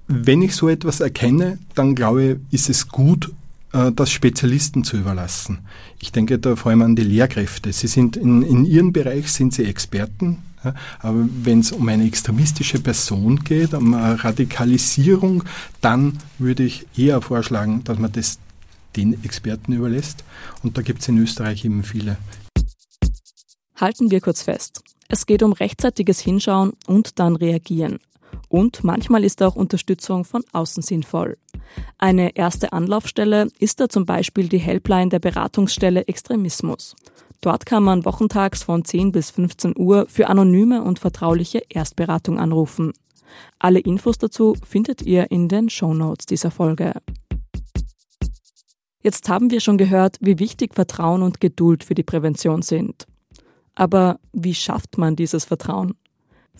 wenn 0.07 0.41
ich 0.41 0.53
so 0.53 0.67
etwas 0.67 0.99
erkenne, 0.99 1.59
dann 1.75 1.95
glaube 1.95 2.23
ich, 2.23 2.53
ist 2.53 2.69
es 2.69 2.89
gut, 2.89 3.31
das 3.71 4.11
Spezialisten 4.11 4.83
zu 4.83 4.97
überlassen. 4.97 5.59
Ich 5.99 6.11
denke 6.11 6.39
da 6.39 6.55
vor 6.55 6.71
allem 6.71 6.81
an 6.81 6.95
die 6.95 7.03
Lehrkräfte. 7.03 7.71
Sie 7.71 7.87
sind 7.87 8.17
in, 8.17 8.41
in 8.41 8.65
ihrem 8.65 8.93
Bereich 8.93 9.31
sind 9.31 9.53
sie 9.53 9.65
Experten, 9.65 10.39
ja, 10.63 10.73
aber 10.99 11.27
wenn 11.43 11.59
es 11.59 11.71
um 11.71 11.87
eine 11.87 12.05
extremistische 12.05 12.79
Person 12.79 13.39
geht, 13.43 13.73
um 13.73 13.93
Radikalisierung, 13.93 15.43
dann 15.81 16.17
würde 16.37 16.63
ich 16.63 16.85
eher 16.97 17.21
vorschlagen, 17.21 17.83
dass 17.83 17.97
man 17.97 18.11
das 18.11 18.39
den 18.95 19.23
Experten 19.23 19.73
überlässt. 19.73 20.23
Und 20.63 20.77
da 20.77 20.81
gibt 20.81 21.01
es 21.01 21.07
in 21.07 21.17
Österreich 21.17 21.63
eben 21.63 21.83
viele. 21.83 22.17
Halten 23.75 24.11
wir 24.11 24.19
kurz 24.19 24.41
fest. 24.41 24.81
Es 25.07 25.25
geht 25.25 25.41
um 25.41 25.53
rechtzeitiges 25.53 26.19
Hinschauen 26.19 26.73
und 26.85 27.19
dann 27.19 27.35
reagieren. 27.35 27.99
Und 28.49 28.83
manchmal 28.83 29.23
ist 29.23 29.41
auch 29.41 29.55
Unterstützung 29.55 30.25
von 30.25 30.43
außen 30.51 30.83
sinnvoll. 30.83 31.37
Eine 31.99 32.35
erste 32.35 32.73
Anlaufstelle 32.73 33.47
ist 33.59 33.79
da 33.79 33.87
zum 33.87 34.05
Beispiel 34.05 34.49
die 34.49 34.57
Helpline 34.57 35.09
der 35.09 35.19
Beratungsstelle 35.19 36.07
Extremismus. 36.07 36.95
Dort 37.41 37.65
kann 37.65 37.83
man 37.83 38.03
wochentags 38.03 38.63
von 38.63 38.83
10 38.83 39.11
bis 39.11 39.31
15 39.31 39.75
Uhr 39.77 40.07
für 40.09 40.27
anonyme 40.27 40.83
und 40.83 40.99
vertrauliche 40.99 41.61
Erstberatung 41.69 42.37
anrufen. 42.39 42.91
Alle 43.59 43.79
Infos 43.79 44.17
dazu 44.17 44.55
findet 44.67 45.03
ihr 45.03 45.31
in 45.31 45.47
den 45.47 45.69
Show 45.69 45.93
Notes 45.93 46.25
dieser 46.25 46.51
Folge. 46.51 46.93
Jetzt 49.01 49.29
haben 49.29 49.51
wir 49.51 49.61
schon 49.61 49.77
gehört, 49.77 50.17
wie 50.19 50.39
wichtig 50.39 50.75
Vertrauen 50.75 51.21
und 51.21 51.39
Geduld 51.39 51.85
für 51.85 51.95
die 51.95 52.03
Prävention 52.03 52.61
sind. 52.61 53.05
Aber 53.75 54.19
wie 54.33 54.53
schafft 54.53 54.97
man 54.97 55.15
dieses 55.15 55.45
Vertrauen? 55.45 55.95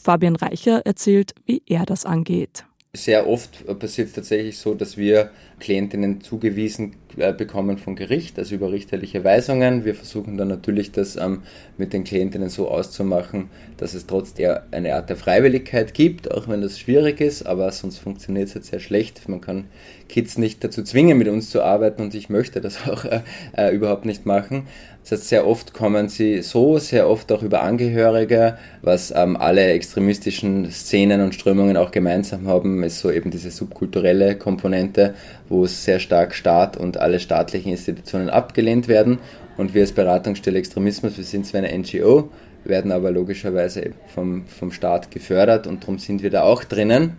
Fabian 0.01 0.35
Reicher 0.35 0.81
erzählt, 0.85 1.33
wie 1.45 1.61
er 1.67 1.85
das 1.85 2.05
angeht. 2.05 2.65
Sehr 2.93 3.27
oft 3.27 3.65
passiert 3.79 4.07
es 4.07 4.13
tatsächlich 4.13 4.57
so, 4.57 4.73
dass 4.73 4.97
wir 4.97 5.31
Klientinnen 5.59 6.21
zugewiesen 6.21 6.95
äh, 7.17 7.33
bekommen 7.33 7.77
vom 7.77 7.95
Gericht, 7.95 8.37
also 8.37 8.55
über 8.55 8.71
richterliche 8.71 9.23
Weisungen. 9.23 9.83
Wir 9.83 9.95
versuchen 9.95 10.37
dann 10.37 10.47
natürlich 10.47 10.91
das 10.91 11.15
ähm, 11.15 11.41
mit 11.77 11.91
den 11.91 12.03
Klientinnen 12.03 12.49
so 12.49 12.69
auszumachen, 12.69 13.49
dass 13.77 13.93
es 13.93 14.05
trotzdem 14.05 14.57
eine 14.71 14.95
Art 14.95 15.09
der 15.09 15.17
Freiwilligkeit 15.17 15.93
gibt, 15.93 16.31
auch 16.31 16.47
wenn 16.47 16.61
das 16.61 16.79
schwierig 16.79 17.19
ist, 17.19 17.45
aber 17.45 17.71
sonst 17.71 17.97
funktioniert 17.97 18.49
es 18.49 18.55
halt 18.55 18.65
sehr 18.65 18.79
schlecht. 18.79 19.27
Man 19.27 19.41
kann 19.41 19.65
Kids 20.07 20.37
nicht 20.37 20.63
dazu 20.63 20.83
zwingen, 20.83 21.17
mit 21.17 21.27
uns 21.27 21.49
zu 21.49 21.63
arbeiten 21.63 22.01
und 22.01 22.13
ich 22.15 22.29
möchte 22.29 22.61
das 22.61 22.87
auch 22.87 23.05
äh, 23.05 23.21
äh, 23.57 23.73
überhaupt 23.73 24.05
nicht 24.05 24.25
machen. 24.25 24.67
Das 25.01 25.13
heißt, 25.13 25.29
sehr 25.29 25.47
oft 25.47 25.73
kommen 25.73 26.09
sie 26.09 26.41
so, 26.41 26.77
sehr 26.77 27.09
oft 27.09 27.31
auch 27.31 27.41
über 27.41 27.63
Angehörige, 27.63 28.57
was 28.81 29.11
ähm, 29.15 29.37
alle 29.37 29.65
extremistischen 29.71 30.69
Szenen 30.71 31.21
und 31.21 31.33
Strömungen 31.33 31.77
auch 31.77 31.91
gemeinsam 31.91 32.47
haben, 32.47 32.83
ist 32.83 32.99
so 32.99 33.09
eben 33.09 33.31
diese 33.31 33.49
subkulturelle 33.49 34.35
Komponente, 34.35 35.15
wo 35.49 35.65
es 35.65 35.83
sehr 35.83 35.99
stark 35.99 36.35
Staat 36.35 36.77
und 36.77 36.97
alle 36.97 37.19
staatlichen 37.19 37.71
Institutionen 37.71 38.29
abgelehnt 38.29 38.87
werden. 38.87 39.19
Und 39.57 39.73
wir 39.73 39.81
als 39.81 39.91
Beratungsstelle 39.91 40.57
Extremismus, 40.57 41.17
wir 41.17 41.23
sind 41.23 41.45
zwar 41.45 41.63
eine 41.63 41.77
NGO, 41.77 42.29
werden 42.63 42.91
aber 42.91 43.11
logischerweise 43.11 43.91
vom, 44.13 44.45
vom 44.45 44.71
Staat 44.71 45.11
gefördert 45.11 45.67
und 45.67 45.83
darum 45.83 45.97
sind 45.97 46.23
wir 46.23 46.29
da 46.29 46.43
auch 46.43 46.63
drinnen. 46.63 47.17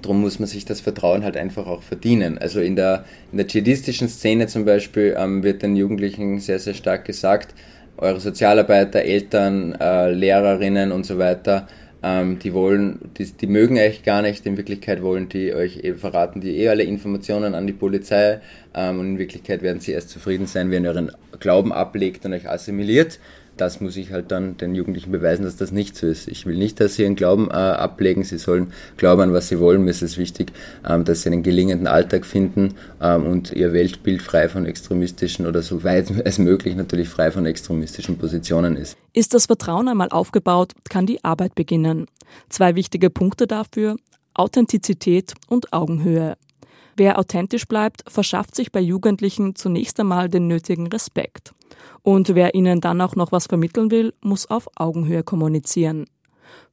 Darum 0.00 0.20
muss 0.20 0.38
man 0.38 0.46
sich 0.46 0.64
das 0.64 0.80
Vertrauen 0.80 1.24
halt 1.24 1.36
einfach 1.36 1.66
auch 1.66 1.82
verdienen. 1.82 2.38
Also 2.38 2.60
in 2.60 2.76
der, 2.76 3.04
in 3.32 3.38
der 3.38 3.46
dschihadistischen 3.46 4.08
Szene 4.08 4.46
zum 4.46 4.64
Beispiel 4.64 5.16
ähm, 5.18 5.42
wird 5.42 5.62
den 5.62 5.74
Jugendlichen 5.74 6.38
sehr, 6.38 6.58
sehr 6.58 6.74
stark 6.74 7.04
gesagt, 7.04 7.54
eure 7.96 8.20
Sozialarbeiter, 8.20 9.02
Eltern, 9.02 9.74
äh, 9.80 10.12
Lehrerinnen 10.12 10.92
und 10.92 11.04
so 11.04 11.18
weiter, 11.18 11.66
ähm, 12.02 12.38
die 12.38 12.54
wollen, 12.54 12.98
die, 13.18 13.26
die 13.26 13.46
mögen 13.46 13.78
euch 13.78 14.02
gar 14.02 14.22
nicht. 14.22 14.46
In 14.46 14.56
Wirklichkeit 14.56 15.02
wollen 15.02 15.28
die 15.28 15.54
euch 15.54 15.84
eh, 15.84 15.94
verraten 15.94 16.40
die 16.40 16.58
eh 16.58 16.68
alle 16.68 16.82
Informationen 16.82 17.54
an 17.54 17.66
die 17.66 17.72
Polizei 17.72 18.40
ähm, 18.74 19.00
und 19.00 19.06
in 19.06 19.18
Wirklichkeit 19.18 19.62
werden 19.62 19.80
sie 19.80 19.92
erst 19.92 20.10
zufrieden 20.10 20.46
sein, 20.46 20.70
wenn 20.70 20.84
ihr 20.84 20.90
euren 20.90 21.12
Glauben 21.38 21.72
ablegt 21.72 22.24
und 22.24 22.32
euch 22.32 22.48
assimiliert 22.48 23.18
das 23.60 23.80
muss 23.80 23.96
ich 23.96 24.12
halt 24.12 24.30
dann 24.30 24.56
den 24.56 24.74
Jugendlichen 24.74 25.12
beweisen, 25.12 25.44
dass 25.44 25.56
das 25.56 25.70
nicht 25.70 25.96
so 25.96 26.06
ist. 26.06 26.28
Ich 26.28 26.46
will 26.46 26.56
nicht, 26.56 26.80
dass 26.80 26.94
sie 26.94 27.02
ihren 27.02 27.16
Glauben 27.16 27.48
äh, 27.50 27.52
ablegen, 27.52 28.24
sie 28.24 28.38
sollen 28.38 28.72
glauben 28.96 29.22
an, 29.22 29.32
was 29.32 29.48
sie 29.48 29.60
wollen. 29.60 29.84
Mir 29.84 29.90
ist 29.90 30.02
es 30.02 30.16
wichtig, 30.16 30.52
ähm, 30.88 31.04
dass 31.04 31.22
sie 31.22 31.28
einen 31.28 31.42
gelingenden 31.42 31.86
Alltag 31.86 32.24
finden 32.24 32.74
ähm, 33.00 33.26
und 33.26 33.52
ihr 33.52 33.72
Weltbild 33.72 34.22
frei 34.22 34.48
von 34.48 34.66
extremistischen 34.66 35.46
oder 35.46 35.62
so 35.62 35.84
weit 35.84 36.10
als 36.24 36.38
möglich 36.38 36.74
natürlich 36.74 37.08
frei 37.08 37.30
von 37.30 37.46
extremistischen 37.46 38.16
Positionen 38.16 38.76
ist. 38.76 38.96
Ist 39.12 39.34
das 39.34 39.46
Vertrauen 39.46 39.88
einmal 39.88 40.08
aufgebaut, 40.08 40.72
kann 40.88 41.06
die 41.06 41.22
Arbeit 41.24 41.54
beginnen. 41.54 42.06
Zwei 42.48 42.74
wichtige 42.74 43.10
Punkte 43.10 43.46
dafür, 43.46 43.96
Authentizität 44.34 45.34
und 45.48 45.72
Augenhöhe. 45.72 46.36
Wer 46.96 47.18
authentisch 47.18 47.66
bleibt, 47.66 48.04
verschafft 48.08 48.54
sich 48.54 48.72
bei 48.72 48.80
Jugendlichen 48.80 49.54
zunächst 49.54 49.98
einmal 50.00 50.28
den 50.28 50.46
nötigen 50.46 50.86
Respekt. 50.86 51.54
Und 52.02 52.34
wer 52.34 52.54
ihnen 52.54 52.80
dann 52.80 53.00
auch 53.00 53.16
noch 53.16 53.32
was 53.32 53.46
vermitteln 53.46 53.90
will, 53.90 54.14
muss 54.20 54.50
auf 54.50 54.68
Augenhöhe 54.76 55.22
kommunizieren. 55.22 56.06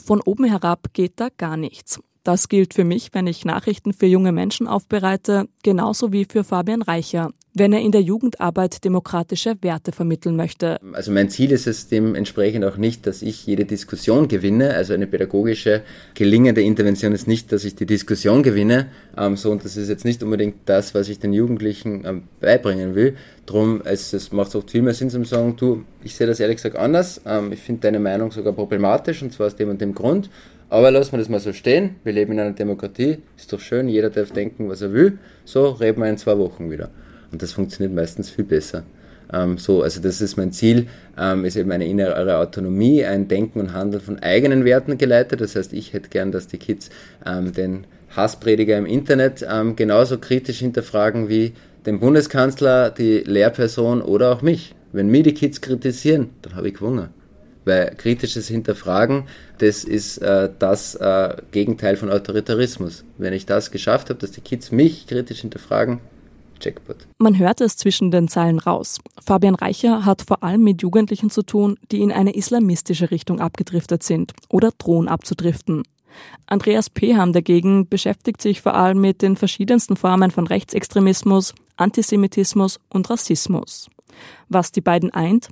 Von 0.04 0.22
oben 0.22 0.46
herab 0.46 0.94
geht 0.94 1.14
da 1.20 1.28
gar 1.36 1.58
nichts. 1.58 2.00
Das 2.28 2.50
gilt 2.50 2.74
für 2.74 2.84
mich, 2.84 3.12
wenn 3.14 3.26
ich 3.26 3.46
Nachrichten 3.46 3.94
für 3.94 4.06
junge 4.06 4.34
Menschen 4.34 4.68
aufbereite, 4.68 5.48
genauso 5.64 6.12
wie 6.12 6.26
für 6.26 6.44
Fabian 6.44 6.82
Reicher, 6.82 7.32
wenn 7.54 7.72
er 7.72 7.80
in 7.80 7.94
der 7.94 8.02
Jugendarbeit 8.02 8.84
demokratische 8.84 9.56
Werte 9.62 9.94
vermitteln 9.94 10.36
möchte. 10.36 10.78
Also 10.92 11.14
mein 11.14 11.30
Ziel 11.30 11.54
ist 11.54 11.68
es 11.68 11.88
dementsprechend 11.88 12.66
auch 12.66 12.76
nicht, 12.76 13.08
dass 13.08 13.22
ich 13.22 13.48
jede 13.48 13.64
Diskussion 13.64 14.28
gewinne. 14.28 14.74
Also 14.74 14.94
eine 14.94 15.08
pädagogische, 15.08 15.84
gelingende 16.16 16.62
Intervention 16.62 17.14
ist 17.14 17.30
nicht, 17.30 17.54
dass 17.54 17.64
ich 17.64 17.76
die 17.76 17.86
Diskussion 17.86 18.44
gewinne. 18.44 18.88
Ähm, 19.18 19.38
so, 19.38 19.50
und 19.50 19.64
das 19.64 19.78
ist 19.78 19.88
jetzt 19.88 20.04
nicht 20.04 20.22
unbedingt 20.22 20.56
das, 20.66 20.94
was 20.94 21.08
ich 21.08 21.20
den 21.20 21.32
Jugendlichen 21.32 22.04
ähm, 22.06 22.24
beibringen 22.42 22.94
will. 22.94 23.16
Drum, 23.46 23.82
es, 23.86 24.12
es 24.12 24.34
macht 24.34 24.54
oft 24.54 24.70
viel 24.70 24.82
mehr 24.82 24.94
Sinn 24.94 25.10
zu 25.10 25.24
sagen, 25.24 25.56
du, 25.56 25.86
ich 26.04 26.14
sehe 26.14 26.28
das 26.28 26.42
ehrlich 26.42 26.58
gesagt 26.58 26.76
anders. 26.76 27.22
Ähm, 27.26 27.54
ich 27.54 27.62
finde 27.62 27.84
deine 27.84 28.02
Meinung 28.02 28.34
sogar 28.34 28.52
problematisch 28.52 29.24
und 29.24 29.32
zwar 29.32 29.48
aus 29.48 29.56
dem 29.56 29.70
und 29.70 29.80
dem 29.80 29.96
Grund. 29.96 30.30
Aber 30.70 30.92
lassen 30.92 31.14
wir 31.14 31.20
das 31.20 31.30
mal 31.30 31.40
so 31.40 31.54
stehen. 31.54 31.96
Wir 32.04 32.14
leben 32.14 32.34
in 32.34 32.40
einer 32.42 32.52
Demokratie, 32.52 33.20
ist 33.38 33.54
doch 33.54 33.60
schön, 33.60 33.88
jeder 33.88 34.10
darf 34.10 34.32
denken, 34.32 34.68
was 34.70 34.82
er 34.82 34.92
will. 34.92 35.18
So 35.46 35.70
reden 35.70 36.02
wir 36.02 36.10
in 36.10 36.18
zwei 36.18 36.38
Wochen 36.38 36.70
wieder. 36.70 36.90
Und 37.32 37.42
das 37.42 37.54
funktioniert 37.54 37.96
meistens 37.96 38.30
viel 38.30 38.44
besser. 38.44 38.84
Ähm, 39.32 39.58
so, 39.58 39.82
also 39.82 40.02
das 40.02 40.22
ist 40.22 40.38
mein 40.38 40.52
Ziel, 40.52 40.88
ähm, 41.18 41.46
ist 41.46 41.56
eben 41.56 41.72
eine 41.72 41.88
innere 41.88 42.38
Autonomie, 42.38 43.06
ein 43.06 43.28
Denken 43.28 43.60
und 43.60 43.74
Handeln 43.74 44.02
von 44.02 44.20
eigenen 44.20 44.66
Werten 44.66 44.98
geleitet. 44.98 45.42
Das 45.42 45.56
heißt, 45.56 45.74
ich 45.74 45.94
hätte 45.94 46.10
gern, 46.10 46.32
dass 46.32 46.48
die 46.48 46.58
Kids 46.58 46.90
ähm, 47.26 47.54
den 47.54 47.86
Hassprediger 48.16 48.78
im 48.78 48.86
Internet 48.86 49.46
ähm, 49.50 49.76
genauso 49.76 50.18
kritisch 50.18 50.60
hinterfragen 50.60 51.30
wie 51.30 51.54
den 51.86 52.00
Bundeskanzler, 52.00 52.90
die 52.90 53.20
Lehrperson 53.20 54.02
oder 54.02 54.34
auch 54.34 54.42
mich. 54.42 54.76
Wenn 54.92 55.10
mir 55.10 55.24
die 55.24 55.34
Kids 55.34 55.62
kritisieren, 55.62 56.30
dann 56.42 56.56
habe 56.56 56.70
ich 56.70 56.76
gewonnen. 56.76 57.10
Weil 57.68 57.94
kritisches 57.98 58.48
Hinterfragen, 58.48 59.26
das 59.58 59.84
ist 59.84 60.20
äh, 60.20 60.50
das 60.58 60.96
äh, 60.96 61.36
Gegenteil 61.52 61.98
von 61.98 62.10
Autoritarismus. 62.10 63.04
Wenn 63.18 63.34
ich 63.34 63.46
das 63.46 63.72
geschafft 63.72 64.10
habe, 64.10 64.20
dass 64.20 64.32
die 64.32 64.42
Kids 64.42 64.72
mich 64.72 65.06
kritisch 65.06 65.42
hinterfragen, 65.42 66.00
Jackpot. 66.62 67.08
Man 67.20 67.38
hört 67.38 67.62
es 67.62 67.78
zwischen 67.78 68.10
den 68.10 68.28
Zeilen 68.28 68.60
raus. 68.60 69.00
Fabian 69.24 69.56
Reicher 69.56 70.06
hat 70.06 70.24
vor 70.24 70.44
allem 70.44 70.64
mit 70.64 70.82
Jugendlichen 70.82 71.30
zu 71.30 71.44
tun, 71.44 71.78
die 71.92 72.02
in 72.02 72.12
eine 72.12 72.36
islamistische 72.36 73.12
Richtung 73.12 73.40
abgedriftet 73.40 74.02
sind 74.02 74.34
oder 74.50 74.72
drohen 74.78 75.08
abzudriften. 75.08 75.84
Andreas 76.48 76.90
Peham 76.90 77.34
dagegen 77.34 77.88
beschäftigt 77.88 78.42
sich 78.42 78.62
vor 78.62 78.76
allem 78.76 79.00
mit 79.00 79.22
den 79.22 79.36
verschiedensten 79.36 79.98
Formen 79.98 80.32
von 80.32 80.48
Rechtsextremismus, 80.48 81.54
Antisemitismus 81.76 82.80
und 82.90 83.10
Rassismus. 83.10 83.90
Was 84.50 84.72
die 84.72 84.82
beiden 84.82 85.12
eint, 85.12 85.50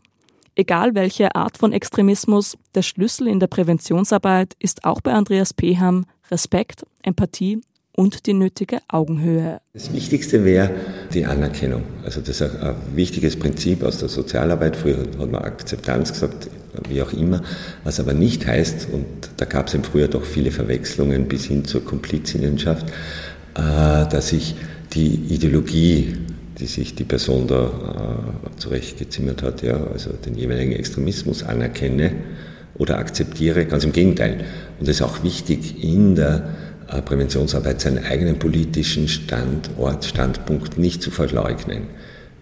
egal 0.55 0.95
welche 0.95 1.35
Art 1.35 1.57
von 1.57 1.73
Extremismus, 1.73 2.57
der 2.73 2.81
Schlüssel 2.81 3.27
in 3.27 3.39
der 3.39 3.47
Präventionsarbeit 3.47 4.53
ist 4.59 4.85
auch 4.85 5.01
bei 5.01 5.13
Andreas 5.13 5.53
Peham 5.53 6.05
Respekt, 6.31 6.85
Empathie 7.03 7.61
und 7.95 8.25
die 8.25 8.33
nötige 8.33 8.79
Augenhöhe. 8.87 9.61
Das 9.73 9.93
Wichtigste 9.93 10.43
wäre 10.43 10.71
die 11.13 11.25
Anerkennung. 11.25 11.83
Also 12.03 12.19
das 12.19 12.41
ist 12.41 12.61
ein 12.61 12.75
wichtiges 12.93 13.37
Prinzip 13.37 13.83
aus 13.83 13.99
der 13.99 14.09
Sozialarbeit. 14.09 14.75
Früher 14.75 14.97
hat 14.97 15.31
man 15.31 15.35
Akzeptanz 15.35 16.11
gesagt, 16.11 16.49
wie 16.89 17.01
auch 17.01 17.13
immer. 17.13 17.41
Was 17.83 17.99
aber 17.99 18.13
nicht 18.13 18.45
heißt, 18.45 18.87
und 18.91 19.05
da 19.37 19.45
gab 19.45 19.67
es 19.67 19.73
im 19.73 19.83
Frühjahr 19.83 20.09
doch 20.09 20.25
viele 20.25 20.51
Verwechslungen 20.51 21.27
bis 21.27 21.45
hin 21.45 21.63
zur 21.63 21.85
Komplizinnenschaft, 21.85 22.89
äh, 23.55 23.61
dass 24.09 24.33
ich 24.33 24.55
die 24.93 25.15
Ideologie, 25.33 26.17
die 26.59 26.67
sich 26.67 26.95
die 26.95 27.03
Person 27.03 27.47
da 27.47 27.65
äh, 27.65 28.59
zurechtgezimmert 28.59 29.43
hat, 29.43 29.61
ja, 29.61 29.75
also 29.91 30.11
den 30.13 30.35
jeweiligen 30.35 30.71
Extremismus 30.71 31.43
anerkenne 31.43 32.11
oder 32.75 32.97
akzeptiere. 32.97 33.65
Ganz 33.65 33.83
im 33.83 33.91
Gegenteil. 33.91 34.45
Und 34.79 34.87
es 34.87 34.97
ist 34.97 35.01
auch 35.01 35.23
wichtig 35.23 35.83
in 35.83 36.15
der 36.15 36.49
äh, 36.87 37.01
Präventionsarbeit 37.01 37.81
seinen 37.81 38.03
eigenen 38.03 38.39
politischen 38.39 39.07
Standort, 39.07 40.05
Standpunkt 40.05 40.77
nicht 40.77 41.01
zu 41.01 41.11
verleugnen. 41.11 41.83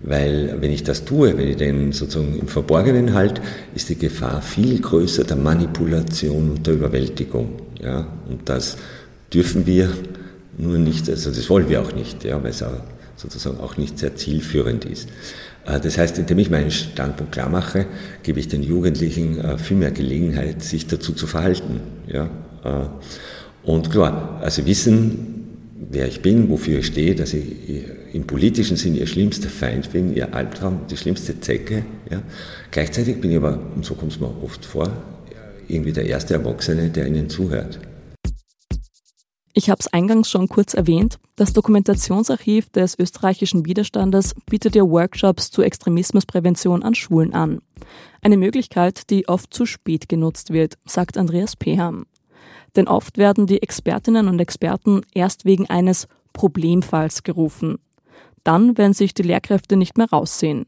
Weil 0.03 0.57
wenn 0.59 0.71
ich 0.71 0.83
das 0.83 1.05
tue, 1.05 1.37
wenn 1.37 1.47
ich 1.47 1.55
den 1.55 1.93
sozusagen 1.93 2.37
im 2.37 2.47
Verborgenen 2.49 3.13
halte, 3.13 3.41
ist 3.73 3.89
die 3.89 3.97
Gefahr 3.97 4.41
viel 4.41 4.79
größer 4.79 5.23
der 5.23 5.37
Manipulation 5.37 6.51
und 6.51 6.67
der 6.67 6.73
Überwältigung. 6.73 7.53
Ja? 7.81 8.07
Und 8.29 8.49
das 8.49 8.77
dürfen 9.33 9.65
wir 9.65 9.89
nur 10.57 10.77
nicht, 10.77 11.09
also 11.09 11.31
das 11.31 11.49
wollen 11.49 11.69
wir 11.69 11.81
auch 11.81 11.93
nicht, 11.93 12.23
ja, 12.25 12.41
weil 12.43 12.51
es 12.51 12.61
auch 12.61 12.81
sozusagen 13.23 13.59
auch 13.59 13.77
nicht 13.77 13.97
sehr 13.97 14.15
zielführend 14.15 14.85
ist. 14.85 15.09
Äh, 15.65 15.79
das 15.79 15.97
heißt, 15.97 16.19
indem 16.19 16.39
ich 16.39 16.49
meinen 16.49 16.71
Standpunkt 16.71 17.31
klar 17.31 17.49
mache, 17.49 17.85
gebe 18.21 18.39
ich 18.39 18.47
den 18.47 18.63
Jugendlichen 18.63 19.39
äh, 19.39 19.57
viel 19.57 19.77
mehr 19.77 19.91
Gelegenheit, 19.91 20.61
sich 20.61 20.87
dazu 20.87 21.13
zu 21.13 21.25
verhalten. 21.25 21.79
Ja? 22.07 22.29
Und 23.63 23.91
klar, 23.91 24.39
also 24.41 24.65
wissen, 24.65 25.59
wer 25.91 26.07
ich 26.07 26.21
bin, 26.21 26.49
wofür 26.49 26.79
ich 26.79 26.87
stehe, 26.87 27.13
dass 27.13 27.33
ich 27.33 27.43
im 28.13 28.25
politischen 28.25 28.77
Sinn 28.77 28.95
ihr 28.95 29.05
schlimmster 29.05 29.49
Feind 29.49 29.91
bin, 29.91 30.15
ihr 30.15 30.33
Albtraum, 30.33 30.81
die 30.89 30.95
schlimmste 30.95 31.41
Zecke. 31.41 31.83
Ja. 32.09 32.21
Gleichzeitig 32.71 33.19
bin 33.19 33.31
ich 33.31 33.37
aber, 33.37 33.59
und 33.75 33.83
so 33.83 33.95
kommt 33.95 34.13
es 34.13 34.19
mir 34.21 34.33
oft 34.41 34.63
vor, 34.63 34.93
irgendwie 35.67 35.91
der 35.91 36.05
erste 36.05 36.35
Erwachsene, 36.35 36.89
der 36.89 37.05
ihnen 37.05 37.29
zuhört. 37.29 37.79
Ich 39.55 39.69
habe 39.69 39.79
es 39.79 39.87
eingangs 39.87 40.31
schon 40.31 40.49
kurz 40.49 40.73
erwähnt. 40.73 41.19
Das 41.35 41.53
Dokumentationsarchiv 41.53 42.69
des 42.69 42.97
österreichischen 42.97 43.65
Widerstandes 43.67 44.33
bietet 44.49 44.75
ja 44.75 44.81
Workshops 44.81 45.51
zur 45.51 45.65
Extremismusprävention 45.65 46.81
an 46.81 46.95
Schulen 46.95 47.33
an. 47.33 47.59
Eine 48.23 48.37
Möglichkeit, 48.37 49.11
die 49.11 49.27
oft 49.27 49.53
zu 49.53 49.67
spät 49.67 50.09
genutzt 50.09 50.51
wird, 50.51 50.79
sagt 50.85 51.17
Andreas 51.17 51.55
Peham. 51.55 52.05
Denn 52.75 52.87
oft 52.87 53.19
werden 53.19 53.45
die 53.45 53.61
Expertinnen 53.61 54.27
und 54.27 54.39
Experten 54.39 55.01
erst 55.13 55.45
wegen 55.45 55.69
eines 55.69 56.07
Problemfalls 56.33 57.21
gerufen. 57.21 57.77
Dann, 58.43 58.75
wenn 58.79 58.93
sich 58.93 59.13
die 59.13 59.21
Lehrkräfte 59.21 59.75
nicht 59.75 59.99
mehr 59.99 60.09
raussehen. 60.09 60.65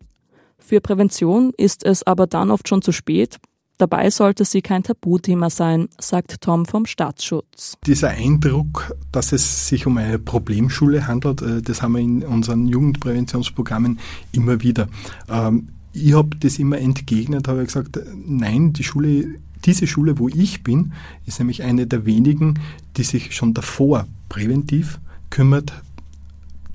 Für 0.60 0.80
Prävention 0.80 1.54
ist 1.58 1.84
es 1.84 2.04
aber 2.04 2.28
dann 2.28 2.52
oft 2.52 2.70
schon 2.70 2.84
zu 2.84 2.92
spät. 2.92 3.40
Dabei 3.78 4.10
sollte 4.10 4.46
sie 4.46 4.62
kein 4.62 4.84
Tabuthema 4.84 5.50
sein, 5.50 5.90
sagt 6.00 6.42
Tom 6.42 6.66
vom 6.66 6.86
Staatsschutz. 6.86 7.78
Dieser 7.86 8.10
Eindruck, 8.10 8.96
dass 9.12 9.32
es 9.32 9.68
sich 9.68 9.86
um 9.86 9.98
eine 9.98 10.18
Problemschule 10.20 11.08
handelt, 11.08 11.42
äh, 11.42 11.62
das 11.62 11.82
haben 11.82 11.94
wir 11.94 12.02
in 12.02 12.24
unseren 12.24 12.68
Jugendpräventionsprogrammen 12.68 14.00
immer 14.32 14.62
wieder. 14.62 14.88
Ähm, 15.30 15.70
ich 15.94 16.14
habe 16.14 16.36
das 16.38 16.60
immer 16.60 16.78
entgegnet, 16.78 17.48
habe 17.48 17.64
gesagt, 17.64 18.00
nein, 18.26 18.74
die 18.74 18.84
Schule 18.84 19.36
diese 19.66 19.88
Schule, 19.88 20.20
wo 20.20 20.30
ich 20.30 20.64
bin, 20.64 20.94
ist 21.26 21.40
nämlich 21.40 21.64
eine 21.64 21.88
der 21.88 22.06
wenigen, 22.06 22.60
die 22.98 23.04
sich 23.04 23.36
schon 23.36 23.54
davor 23.54 24.08
präventiv 24.30 25.00
kümmert, 25.30 25.74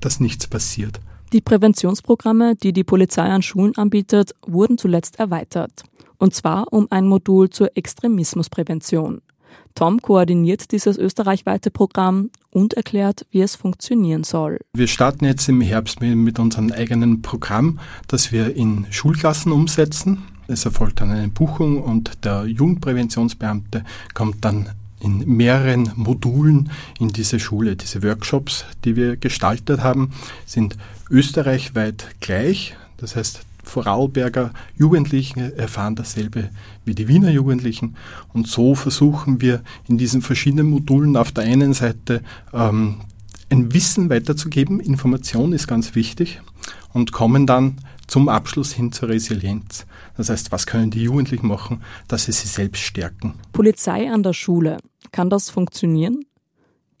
dass 0.01 0.19
nichts 0.19 0.47
passiert. 0.47 0.99
Die 1.31 1.41
Präventionsprogramme, 1.41 2.55
die 2.55 2.73
die 2.73 2.83
Polizei 2.83 3.23
an 3.23 3.41
Schulen 3.41 3.75
anbietet, 3.77 4.35
wurden 4.45 4.77
zuletzt 4.77 5.19
erweitert. 5.19 5.83
Und 6.21 6.35
zwar 6.35 6.71
um 6.71 6.85
ein 6.91 7.07
Modul 7.07 7.49
zur 7.49 7.75
Extremismusprävention. 7.75 9.23
Tom 9.73 9.99
koordiniert 10.03 10.71
dieses 10.71 10.99
österreichweite 10.99 11.71
Programm 11.71 12.29
und 12.51 12.75
erklärt, 12.75 13.25
wie 13.31 13.41
es 13.41 13.55
funktionieren 13.55 14.23
soll. 14.23 14.59
Wir 14.73 14.85
starten 14.85 15.25
jetzt 15.25 15.49
im 15.49 15.61
Herbst 15.61 15.99
mit 15.99 16.37
unserem 16.37 16.71
eigenen 16.71 17.23
Programm, 17.23 17.79
das 18.07 18.31
wir 18.31 18.55
in 18.55 18.85
Schulklassen 18.91 19.51
umsetzen. 19.51 20.21
Es 20.45 20.63
erfolgt 20.63 21.01
dann 21.01 21.09
eine 21.09 21.27
Buchung 21.27 21.81
und 21.81 22.23
der 22.23 22.45
Jugendpräventionsbeamte 22.45 23.83
kommt 24.13 24.45
dann 24.45 24.69
in 24.99 25.27
mehreren 25.27 25.91
Modulen 25.95 26.69
in 26.99 27.07
diese 27.07 27.39
Schule. 27.39 27.75
Diese 27.75 28.03
Workshops, 28.03 28.65
die 28.85 28.95
wir 28.95 29.17
gestaltet 29.17 29.81
haben, 29.81 30.11
sind 30.45 30.77
österreichweit 31.09 32.05
gleich. 32.19 32.75
Das 32.97 33.15
heißt, 33.15 33.41
Vorarlberger 33.71 34.51
Jugendlichen 34.75 35.39
erfahren 35.39 35.95
dasselbe 35.95 36.49
wie 36.83 36.93
die 36.93 37.07
Wiener 37.07 37.31
Jugendlichen. 37.31 37.95
Und 38.33 38.47
so 38.47 38.75
versuchen 38.75 39.39
wir 39.39 39.63
in 39.87 39.97
diesen 39.97 40.21
verschiedenen 40.21 40.69
Modulen 40.69 41.15
auf 41.15 41.31
der 41.31 41.45
einen 41.45 41.73
Seite 41.73 42.21
ähm, 42.53 42.97
ein 43.49 43.73
Wissen 43.73 44.09
weiterzugeben. 44.09 44.81
Information 44.81 45.53
ist 45.53 45.67
ganz 45.67 45.95
wichtig 45.95 46.41
und 46.91 47.13
kommen 47.13 47.47
dann 47.47 47.77
zum 48.07 48.27
Abschluss 48.27 48.73
hin 48.73 48.91
zur 48.91 49.07
Resilienz. 49.07 49.85
Das 50.17 50.29
heißt, 50.29 50.51
was 50.51 50.65
können 50.65 50.91
die 50.91 51.03
Jugendlichen 51.03 51.47
machen, 51.47 51.81
dass 52.09 52.25
sie 52.25 52.33
sich 52.33 52.51
selbst 52.51 52.81
stärken? 52.81 53.35
Polizei 53.53 54.11
an 54.11 54.21
der 54.21 54.33
Schule. 54.33 54.79
Kann 55.13 55.29
das 55.29 55.49
funktionieren? 55.49 56.25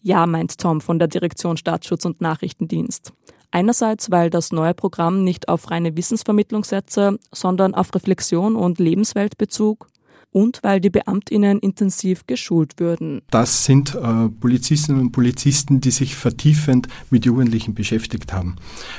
Ja, 0.03 0.25
meint 0.25 0.57
Tom 0.57 0.79
von 0.79 0.99
der 0.99 1.09
Direktion 1.09 1.57
Staatsschutz 1.57 2.05
und 2.05 2.21
Nachrichtendienst. 2.21 3.11
Einerseits, 3.51 4.11
weil 4.11 4.29
das 4.29 4.51
neue 4.51 4.73
Programm 4.73 5.23
nicht 5.23 5.49
auf 5.49 5.69
reine 5.71 5.95
Wissensvermittlung 5.97 6.63
setze, 6.63 7.19
sondern 7.33 7.75
auf 7.75 7.93
Reflexion 7.93 8.55
und 8.55 8.79
Lebensweltbezug 8.79 9.87
und 10.31 10.59
weil 10.63 10.79
die 10.79 10.89
Beamtinnen 10.89 11.59
intensiv 11.59 12.25
geschult 12.25 12.79
würden. 12.79 13.21
Das 13.29 13.65
sind 13.65 13.95
äh, 13.95 14.29
Polizistinnen 14.29 15.01
und 15.01 15.11
Polizisten, 15.11 15.81
die 15.81 15.91
sich 15.91 16.15
vertiefend 16.15 16.87
mit 17.09 17.25
Jugendlichen 17.25 17.73
beschäftigt 17.73 18.33
haben. 18.33 18.55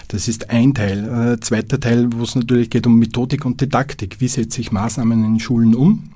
Das 0.08 0.28
ist 0.28 0.50
ein 0.50 0.74
Teil. 0.74 1.32
Äh, 1.34 1.40
zweiter 1.40 1.80
Teil, 1.80 2.10
wo 2.12 2.22
es 2.22 2.34
natürlich 2.34 2.70
geht 2.70 2.86
um 2.86 2.98
Methodik 2.98 3.44
und 3.44 3.60
Didaktik. 3.60 4.20
Wie 4.20 4.28
setze 4.28 4.60
ich 4.60 4.72
Maßnahmen 4.72 5.24
in 5.24 5.40
Schulen 5.40 5.74
um? 5.74 6.10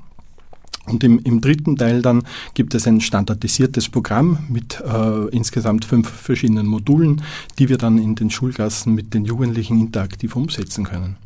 Und 0.86 1.02
im, 1.02 1.18
im 1.20 1.40
dritten 1.40 1.76
Teil 1.76 2.00
dann 2.00 2.22
gibt 2.54 2.74
es 2.74 2.86
ein 2.86 3.00
standardisiertes 3.00 3.88
Programm 3.88 4.38
mit 4.48 4.80
äh, 4.80 5.28
insgesamt 5.28 5.84
fünf 5.84 6.08
verschiedenen 6.08 6.66
Modulen, 6.66 7.22
die 7.58 7.68
wir 7.68 7.76
dann 7.76 7.98
in 7.98 8.14
den 8.14 8.30
Schulklassen 8.30 8.94
mit 8.94 9.12
den 9.12 9.24
Jugendlichen 9.24 9.80
interaktiv 9.80 10.36
umsetzen 10.36 10.84
können. 10.84 11.16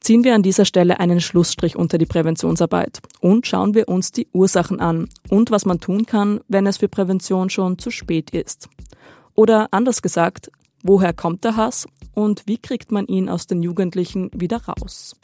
Ziehen 0.00 0.22
wir 0.22 0.36
an 0.36 0.44
dieser 0.44 0.64
Stelle 0.64 1.00
einen 1.00 1.20
Schlussstrich 1.20 1.74
unter 1.74 1.98
die 1.98 2.06
Präventionsarbeit 2.06 3.00
und 3.20 3.46
schauen 3.46 3.74
wir 3.74 3.88
uns 3.88 4.12
die 4.12 4.28
Ursachen 4.32 4.78
an 4.78 5.08
und 5.30 5.50
was 5.50 5.64
man 5.64 5.80
tun 5.80 6.06
kann, 6.06 6.40
wenn 6.46 6.66
es 6.66 6.76
für 6.76 6.88
Prävention 6.88 7.50
schon 7.50 7.78
zu 7.78 7.90
spät 7.90 8.30
ist. 8.30 8.68
Oder 9.34 9.66
anders 9.72 10.02
gesagt, 10.02 10.50
woher 10.84 11.12
kommt 11.12 11.42
der 11.42 11.56
Hass 11.56 11.88
und 12.14 12.44
wie 12.46 12.58
kriegt 12.58 12.92
man 12.92 13.06
ihn 13.06 13.28
aus 13.28 13.48
den 13.48 13.62
Jugendlichen 13.62 14.30
wieder 14.32 14.62
raus? 14.64 15.16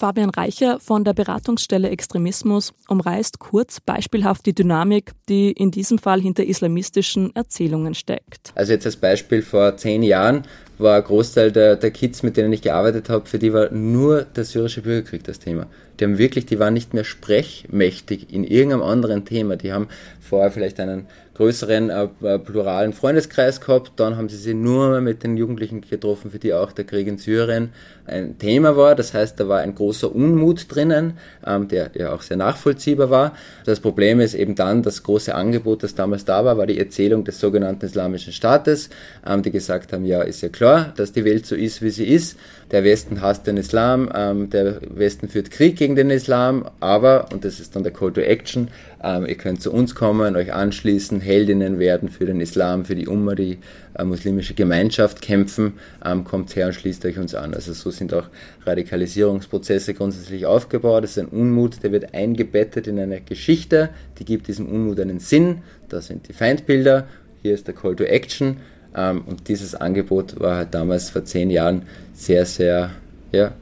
Fabian 0.00 0.30
Reicher 0.30 0.78
von 0.78 1.02
der 1.02 1.12
Beratungsstelle 1.12 1.90
Extremismus 1.90 2.72
umreißt 2.86 3.40
kurz 3.40 3.80
beispielhaft 3.80 4.46
die 4.46 4.54
Dynamik, 4.54 5.10
die 5.28 5.50
in 5.50 5.72
diesem 5.72 5.98
Fall 5.98 6.20
hinter 6.20 6.46
islamistischen 6.46 7.34
Erzählungen 7.34 7.96
steckt. 7.96 8.52
Also 8.54 8.74
jetzt 8.74 8.86
als 8.86 8.94
Beispiel 8.94 9.42
vor 9.42 9.76
zehn 9.76 10.04
Jahren 10.04 10.44
war 10.78 10.96
ein 10.98 11.02
Großteil 11.02 11.50
der, 11.50 11.74
der 11.74 11.90
Kids, 11.90 12.22
mit 12.22 12.36
denen 12.36 12.52
ich 12.52 12.62
gearbeitet 12.62 13.08
habe, 13.08 13.26
für 13.26 13.40
die 13.40 13.52
war 13.52 13.72
nur 13.72 14.22
der 14.22 14.44
syrische 14.44 14.82
Bürgerkrieg 14.82 15.24
das 15.24 15.40
Thema. 15.40 15.66
Die 15.98 16.04
haben 16.04 16.18
wirklich, 16.18 16.46
die 16.46 16.60
waren 16.60 16.74
nicht 16.74 16.94
mehr 16.94 17.02
sprechmächtig 17.02 18.32
in 18.32 18.44
irgendeinem 18.44 18.82
anderen 18.82 19.24
Thema. 19.24 19.56
Die 19.56 19.72
haben 19.72 19.88
vorher 20.20 20.52
vielleicht 20.52 20.78
einen 20.78 21.08
größeren 21.34 21.90
äh, 21.90 22.08
äh, 22.22 22.38
pluralen 22.38 22.92
Freundeskreis 22.92 23.60
gehabt. 23.60 23.92
Dann 23.96 24.16
haben 24.16 24.28
sie 24.28 24.36
sich 24.36 24.54
nur 24.54 25.00
mit 25.00 25.24
den 25.24 25.36
Jugendlichen 25.36 25.80
getroffen, 25.80 26.30
für 26.30 26.38
die 26.38 26.54
auch 26.54 26.72
der 26.72 26.84
Krieg 26.84 27.08
in 27.08 27.18
Syrien 27.18 27.72
ein 28.08 28.38
Thema 28.38 28.76
war. 28.76 28.94
Das 28.94 29.14
heißt, 29.14 29.38
da 29.38 29.48
war 29.48 29.60
ein 29.60 29.74
großer 29.74 30.14
Unmut 30.14 30.66
drinnen, 30.68 31.14
ähm, 31.46 31.68
der 31.68 31.90
ja 31.94 32.12
auch 32.12 32.22
sehr 32.22 32.36
nachvollziehbar 32.36 33.10
war. 33.10 33.34
Das 33.64 33.80
Problem 33.80 34.20
ist 34.20 34.34
eben 34.34 34.54
dann, 34.54 34.82
das 34.82 35.02
große 35.02 35.34
Angebot, 35.34 35.82
das 35.82 35.94
damals 35.94 36.24
da 36.24 36.44
war, 36.44 36.58
war 36.58 36.66
die 36.66 36.78
Erzählung 36.78 37.24
des 37.24 37.40
sogenannten 37.40 37.84
Islamischen 37.84 38.32
Staates, 38.32 38.90
ähm, 39.26 39.42
die 39.42 39.50
gesagt 39.50 39.92
haben, 39.92 40.04
ja, 40.04 40.22
ist 40.22 40.42
ja 40.42 40.48
klar, 40.48 40.92
dass 40.96 41.12
die 41.12 41.24
Welt 41.24 41.46
so 41.46 41.54
ist, 41.54 41.82
wie 41.82 41.90
sie 41.90 42.06
ist. 42.06 42.38
Der 42.70 42.84
Westen 42.84 43.22
hasst 43.22 43.46
den 43.46 43.56
Islam, 43.56 44.10
ähm, 44.14 44.50
der 44.50 44.80
Westen 44.82 45.28
führt 45.28 45.50
Krieg 45.50 45.76
gegen 45.76 45.96
den 45.96 46.10
Islam, 46.10 46.68
aber, 46.80 47.26
und 47.32 47.44
das 47.44 47.60
ist 47.60 47.74
dann 47.74 47.82
der 47.82 47.92
Call 47.92 48.12
to 48.12 48.20
Action, 48.20 48.68
ähm, 49.02 49.26
ihr 49.26 49.36
könnt 49.36 49.62
zu 49.62 49.72
uns 49.72 49.94
kommen, 49.94 50.36
euch 50.36 50.52
anschließen, 50.52 51.20
Heldinnen 51.20 51.78
werden 51.78 52.08
für 52.08 52.26
den 52.26 52.40
Islam, 52.40 52.84
für 52.84 52.94
die 52.94 53.06
Umma, 53.06 53.34
die 53.34 53.58
muslimische 54.04 54.54
Gemeinschaft 54.54 55.20
kämpfen, 55.20 55.74
ähm, 56.04 56.24
kommt 56.24 56.54
her 56.56 56.66
und 56.66 56.72
schließt 56.72 57.04
euch 57.04 57.18
uns 57.18 57.34
an. 57.34 57.54
Also 57.54 57.72
so 57.72 57.90
sind 57.90 58.14
auch 58.14 58.24
Radikalisierungsprozesse 58.64 59.94
grundsätzlich 59.94 60.46
aufgebaut. 60.46 61.04
Es 61.04 61.16
ist 61.16 61.18
ein 61.18 61.28
Unmut, 61.28 61.82
der 61.82 61.92
wird 61.92 62.14
eingebettet 62.14 62.86
in 62.86 62.98
eine 62.98 63.20
Geschichte, 63.20 63.90
die 64.18 64.24
gibt 64.24 64.48
diesem 64.48 64.66
Unmut 64.66 65.00
einen 65.00 65.20
Sinn. 65.20 65.62
Da 65.88 66.00
sind 66.00 66.28
die 66.28 66.32
Feindbilder, 66.32 67.06
hier 67.42 67.54
ist 67.54 67.66
der 67.66 67.74
Call 67.74 67.96
to 67.96 68.04
Action. 68.04 68.58
Ähm, 68.94 69.22
und 69.26 69.48
dieses 69.48 69.74
Angebot 69.74 70.38
war 70.40 70.56
halt 70.56 70.74
damals 70.74 71.10
vor 71.10 71.24
zehn 71.24 71.50
Jahren 71.50 71.82
sehr, 72.14 72.46
sehr 72.46 72.90
ja, 73.32 73.52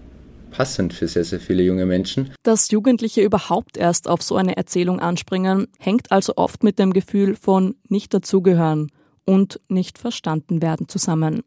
passend 0.50 0.94
für 0.94 1.08
sehr, 1.08 1.24
sehr 1.24 1.40
viele 1.40 1.62
junge 1.62 1.86
Menschen. 1.86 2.32
Dass 2.42 2.70
Jugendliche 2.70 3.22
überhaupt 3.22 3.76
erst 3.76 4.08
auf 4.08 4.22
so 4.22 4.36
eine 4.36 4.56
Erzählung 4.56 5.00
anspringen, 5.00 5.68
hängt 5.78 6.12
also 6.12 6.34
oft 6.36 6.62
mit 6.62 6.78
dem 6.78 6.92
Gefühl 6.92 7.36
von 7.36 7.74
nicht 7.88 8.14
dazugehören 8.14 8.90
und 9.26 9.60
nicht 9.68 9.98
verstanden 9.98 10.62
werden 10.62 10.88
zusammen. 10.88 11.42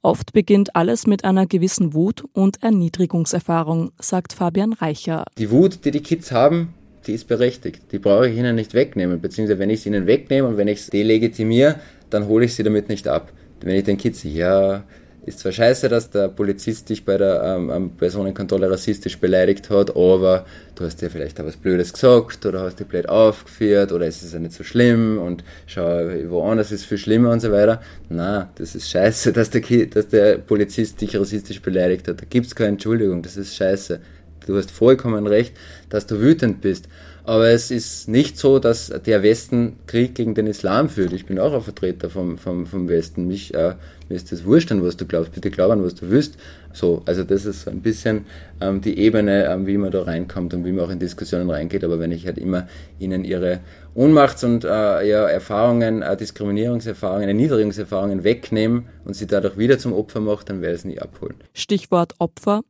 Oft 0.00 0.32
beginnt 0.32 0.74
alles 0.74 1.06
mit 1.06 1.24
einer 1.24 1.46
gewissen 1.46 1.92
Wut 1.92 2.24
und 2.32 2.62
Erniedrigungserfahrung, 2.62 3.92
sagt 4.00 4.32
Fabian 4.32 4.72
Reicher. 4.72 5.24
Die 5.36 5.50
Wut, 5.50 5.84
die 5.84 5.90
die 5.90 6.00
Kids 6.00 6.32
haben, 6.32 6.72
die 7.06 7.12
ist 7.12 7.28
berechtigt. 7.28 7.92
Die 7.92 7.98
brauche 7.98 8.28
ich 8.28 8.38
ihnen 8.38 8.54
nicht 8.54 8.74
wegnehmen. 8.74 9.20
Beziehungsweise 9.20 9.58
wenn 9.58 9.70
ich 9.70 9.82
sie 9.82 9.90
ihnen 9.90 10.06
wegnehme 10.06 10.48
und 10.48 10.56
wenn 10.56 10.68
ich 10.68 10.78
es 10.78 10.86
delegitimiere, 10.88 11.80
dann 12.10 12.26
hole 12.28 12.46
ich 12.46 12.54
sie 12.54 12.62
damit 12.62 12.88
nicht 12.88 13.08
ab. 13.08 13.32
Wenn 13.60 13.76
ich 13.76 13.84
den 13.84 13.98
Kids, 13.98 14.22
ja, 14.22 14.84
ist 15.28 15.40
zwar 15.40 15.52
scheiße, 15.52 15.88
dass 15.88 16.10
der 16.10 16.28
Polizist 16.28 16.88
dich 16.88 17.04
bei 17.04 17.16
der 17.16 17.42
ähm, 17.42 17.90
Personenkontrolle 17.96 18.70
rassistisch 18.70 19.18
beleidigt 19.18 19.70
hat, 19.70 19.90
aber 19.94 20.44
du 20.74 20.84
hast 20.84 21.00
dir 21.00 21.10
vielleicht 21.10 21.40
auch 21.40 21.44
was 21.44 21.56
Blödes 21.56 21.92
gesagt 21.92 22.44
oder 22.46 22.62
hast 22.62 22.80
dich 22.80 22.86
blöd 22.86 23.08
aufgeführt 23.08 23.92
oder 23.92 24.06
es 24.06 24.22
ist 24.22 24.32
ja 24.32 24.40
nicht 24.40 24.54
so 24.54 24.64
schlimm 24.64 25.18
und 25.18 25.44
schau, 25.66 25.84
woanders 26.28 26.72
ist 26.72 26.80
es 26.80 26.86
viel 26.86 26.98
schlimmer 26.98 27.30
und 27.30 27.40
so 27.40 27.52
weiter. 27.52 27.80
Na, 28.08 28.50
das 28.56 28.74
ist 28.74 28.90
scheiße, 28.90 29.32
dass 29.34 29.50
der, 29.50 29.62
dass 29.86 30.08
der 30.08 30.38
Polizist 30.38 31.00
dich 31.00 31.16
rassistisch 31.16 31.62
beleidigt 31.62 32.08
hat. 32.08 32.20
Da 32.20 32.26
gibt 32.28 32.46
es 32.46 32.54
keine 32.54 32.70
Entschuldigung, 32.70 33.22
das 33.22 33.36
ist 33.36 33.54
scheiße. 33.54 34.00
Du 34.46 34.56
hast 34.56 34.70
vollkommen 34.70 35.26
recht, 35.26 35.54
dass 35.90 36.06
du 36.06 36.20
wütend 36.20 36.62
bist. 36.62 36.88
Aber 37.28 37.50
es 37.50 37.70
ist 37.70 38.08
nicht 38.08 38.38
so, 38.38 38.58
dass 38.58 38.88
der 39.04 39.22
Westen 39.22 39.76
Krieg 39.86 40.14
gegen 40.14 40.34
den 40.34 40.46
Islam 40.46 40.88
führt. 40.88 41.12
Ich 41.12 41.26
bin 41.26 41.38
auch 41.38 41.52
ein 41.52 41.60
Vertreter 41.60 42.08
vom, 42.08 42.38
vom, 42.38 42.64
vom 42.64 42.88
Westen. 42.88 43.26
Mich, 43.26 43.52
äh, 43.52 43.74
mir 44.08 44.14
ist 44.16 44.32
das 44.32 44.46
wurscht 44.46 44.72
an, 44.72 44.82
was 44.82 44.96
du 44.96 45.04
glaubst. 45.04 45.32
Bitte 45.32 45.50
glaub 45.50 45.70
an, 45.70 45.84
was 45.84 45.94
du 45.94 46.08
willst. 46.08 46.38
So, 46.72 47.02
also 47.04 47.24
das 47.24 47.44
ist 47.44 47.64
so 47.64 47.70
ein 47.70 47.82
bisschen 47.82 48.24
ähm, 48.62 48.80
die 48.80 48.98
Ebene, 48.98 49.44
ähm, 49.44 49.66
wie 49.66 49.76
man 49.76 49.90
da 49.90 50.04
reinkommt 50.04 50.54
und 50.54 50.64
wie 50.64 50.72
man 50.72 50.86
auch 50.86 50.90
in 50.90 51.00
Diskussionen 51.00 51.50
reingeht. 51.50 51.84
Aber 51.84 51.98
wenn 51.98 52.12
ich 52.12 52.24
halt 52.24 52.38
immer 52.38 52.66
ihnen 52.98 53.26
ihre 53.26 53.60
Ohnmachts- 53.94 54.42
und 54.42 54.64
äh, 54.64 55.06
ja, 55.06 55.28
Erfahrungen, 55.28 56.00
äh, 56.00 56.16
Diskriminierungserfahrungen, 56.16 57.28
Erniedrigungserfahrungen 57.28 58.24
wegnehme 58.24 58.84
und 59.04 59.12
sie 59.12 59.26
dadurch 59.26 59.58
wieder 59.58 59.78
zum 59.78 59.92
Opfer 59.92 60.20
mache, 60.20 60.46
dann 60.46 60.62
werde 60.62 60.76
ich 60.76 60.80
es 60.80 60.84
nie 60.86 60.98
abholen. 60.98 61.34
Stichwort 61.52 62.14
Opfer. 62.20 62.62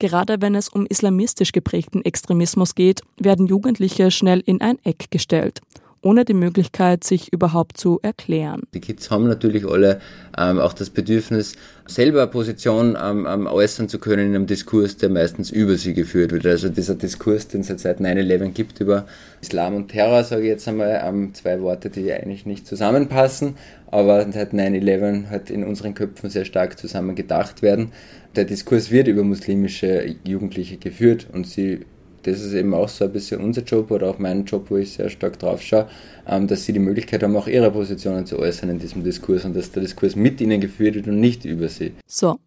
Gerade 0.00 0.40
wenn 0.40 0.54
es 0.54 0.70
um 0.70 0.86
islamistisch 0.86 1.52
geprägten 1.52 2.02
Extremismus 2.02 2.74
geht, 2.74 3.02
werden 3.18 3.46
Jugendliche 3.46 4.10
schnell 4.10 4.42
in 4.44 4.62
ein 4.62 4.78
Eck 4.82 5.10
gestellt 5.10 5.60
ohne 6.02 6.24
die 6.24 6.34
Möglichkeit, 6.34 7.04
sich 7.04 7.32
überhaupt 7.32 7.76
zu 7.76 8.00
erklären. 8.02 8.62
Die 8.72 8.80
Kids 8.80 9.10
haben 9.10 9.28
natürlich 9.28 9.66
alle 9.66 10.00
ähm, 10.38 10.58
auch 10.58 10.72
das 10.72 10.90
Bedürfnis, 10.90 11.56
selber 11.86 12.26
Position 12.26 12.96
ähm, 13.00 13.26
ähm, 13.28 13.46
äußern 13.46 13.88
zu 13.88 13.98
können 13.98 14.28
in 14.28 14.34
einem 14.34 14.46
Diskurs, 14.46 14.96
der 14.96 15.10
meistens 15.10 15.50
über 15.50 15.76
sie 15.76 15.92
geführt 15.92 16.32
wird. 16.32 16.46
Also 16.46 16.68
dieser 16.68 16.94
Diskurs, 16.94 17.48
den 17.48 17.60
es 17.62 17.68
seit 17.68 18.00
9-11 18.00 18.50
gibt 18.52 18.80
über 18.80 19.06
Islam 19.42 19.74
und 19.74 19.88
Terror, 19.88 20.24
sage 20.24 20.42
ich 20.42 20.48
jetzt 20.48 20.66
einmal, 20.68 21.02
ähm, 21.04 21.34
zwei 21.34 21.60
Worte, 21.60 21.90
die 21.90 22.12
eigentlich 22.12 22.46
nicht 22.46 22.66
zusammenpassen, 22.66 23.56
aber 23.90 24.24
seit 24.32 24.52
9-11 24.54 25.28
hat 25.28 25.50
in 25.50 25.64
unseren 25.64 25.94
Köpfen 25.94 26.30
sehr 26.30 26.44
stark 26.44 26.78
zusammen 26.78 27.14
gedacht 27.14 27.60
werden 27.60 27.92
der 28.36 28.44
Diskurs 28.44 28.90
wird 28.90 29.08
über 29.08 29.22
muslimische 29.22 30.16
Jugendliche 30.24 30.76
geführt 30.76 31.26
und 31.32 31.46
sie, 31.46 31.80
das 32.22 32.40
ist 32.40 32.54
eben 32.54 32.74
auch 32.74 32.88
so 32.88 33.04
ein 33.04 33.12
bisschen 33.12 33.40
unser 33.40 33.62
Job 33.62 33.90
oder 33.90 34.08
auch 34.10 34.18
mein 34.18 34.44
Job, 34.44 34.66
wo 34.70 34.76
ich 34.76 34.92
sehr 34.92 35.10
stark 35.10 35.38
drauf 35.38 35.62
schaue, 35.62 35.88
ähm, 36.26 36.46
dass 36.46 36.64
sie 36.64 36.72
die 36.72 36.78
Möglichkeit 36.78 37.22
haben, 37.22 37.36
auch 37.36 37.48
ihre 37.48 37.70
Positionen 37.70 38.26
zu 38.26 38.38
äußern 38.38 38.70
in 38.70 38.78
diesem 38.78 39.02
Diskurs 39.02 39.44
und 39.44 39.56
dass 39.56 39.72
der 39.72 39.82
Diskurs 39.82 40.16
mit 40.16 40.40
ihnen 40.40 40.60
geführt 40.60 40.94
wird 40.94 41.08
und 41.08 41.20
nicht 41.20 41.44
über 41.44 41.68
sie. 41.68 41.92
So, 42.06 42.38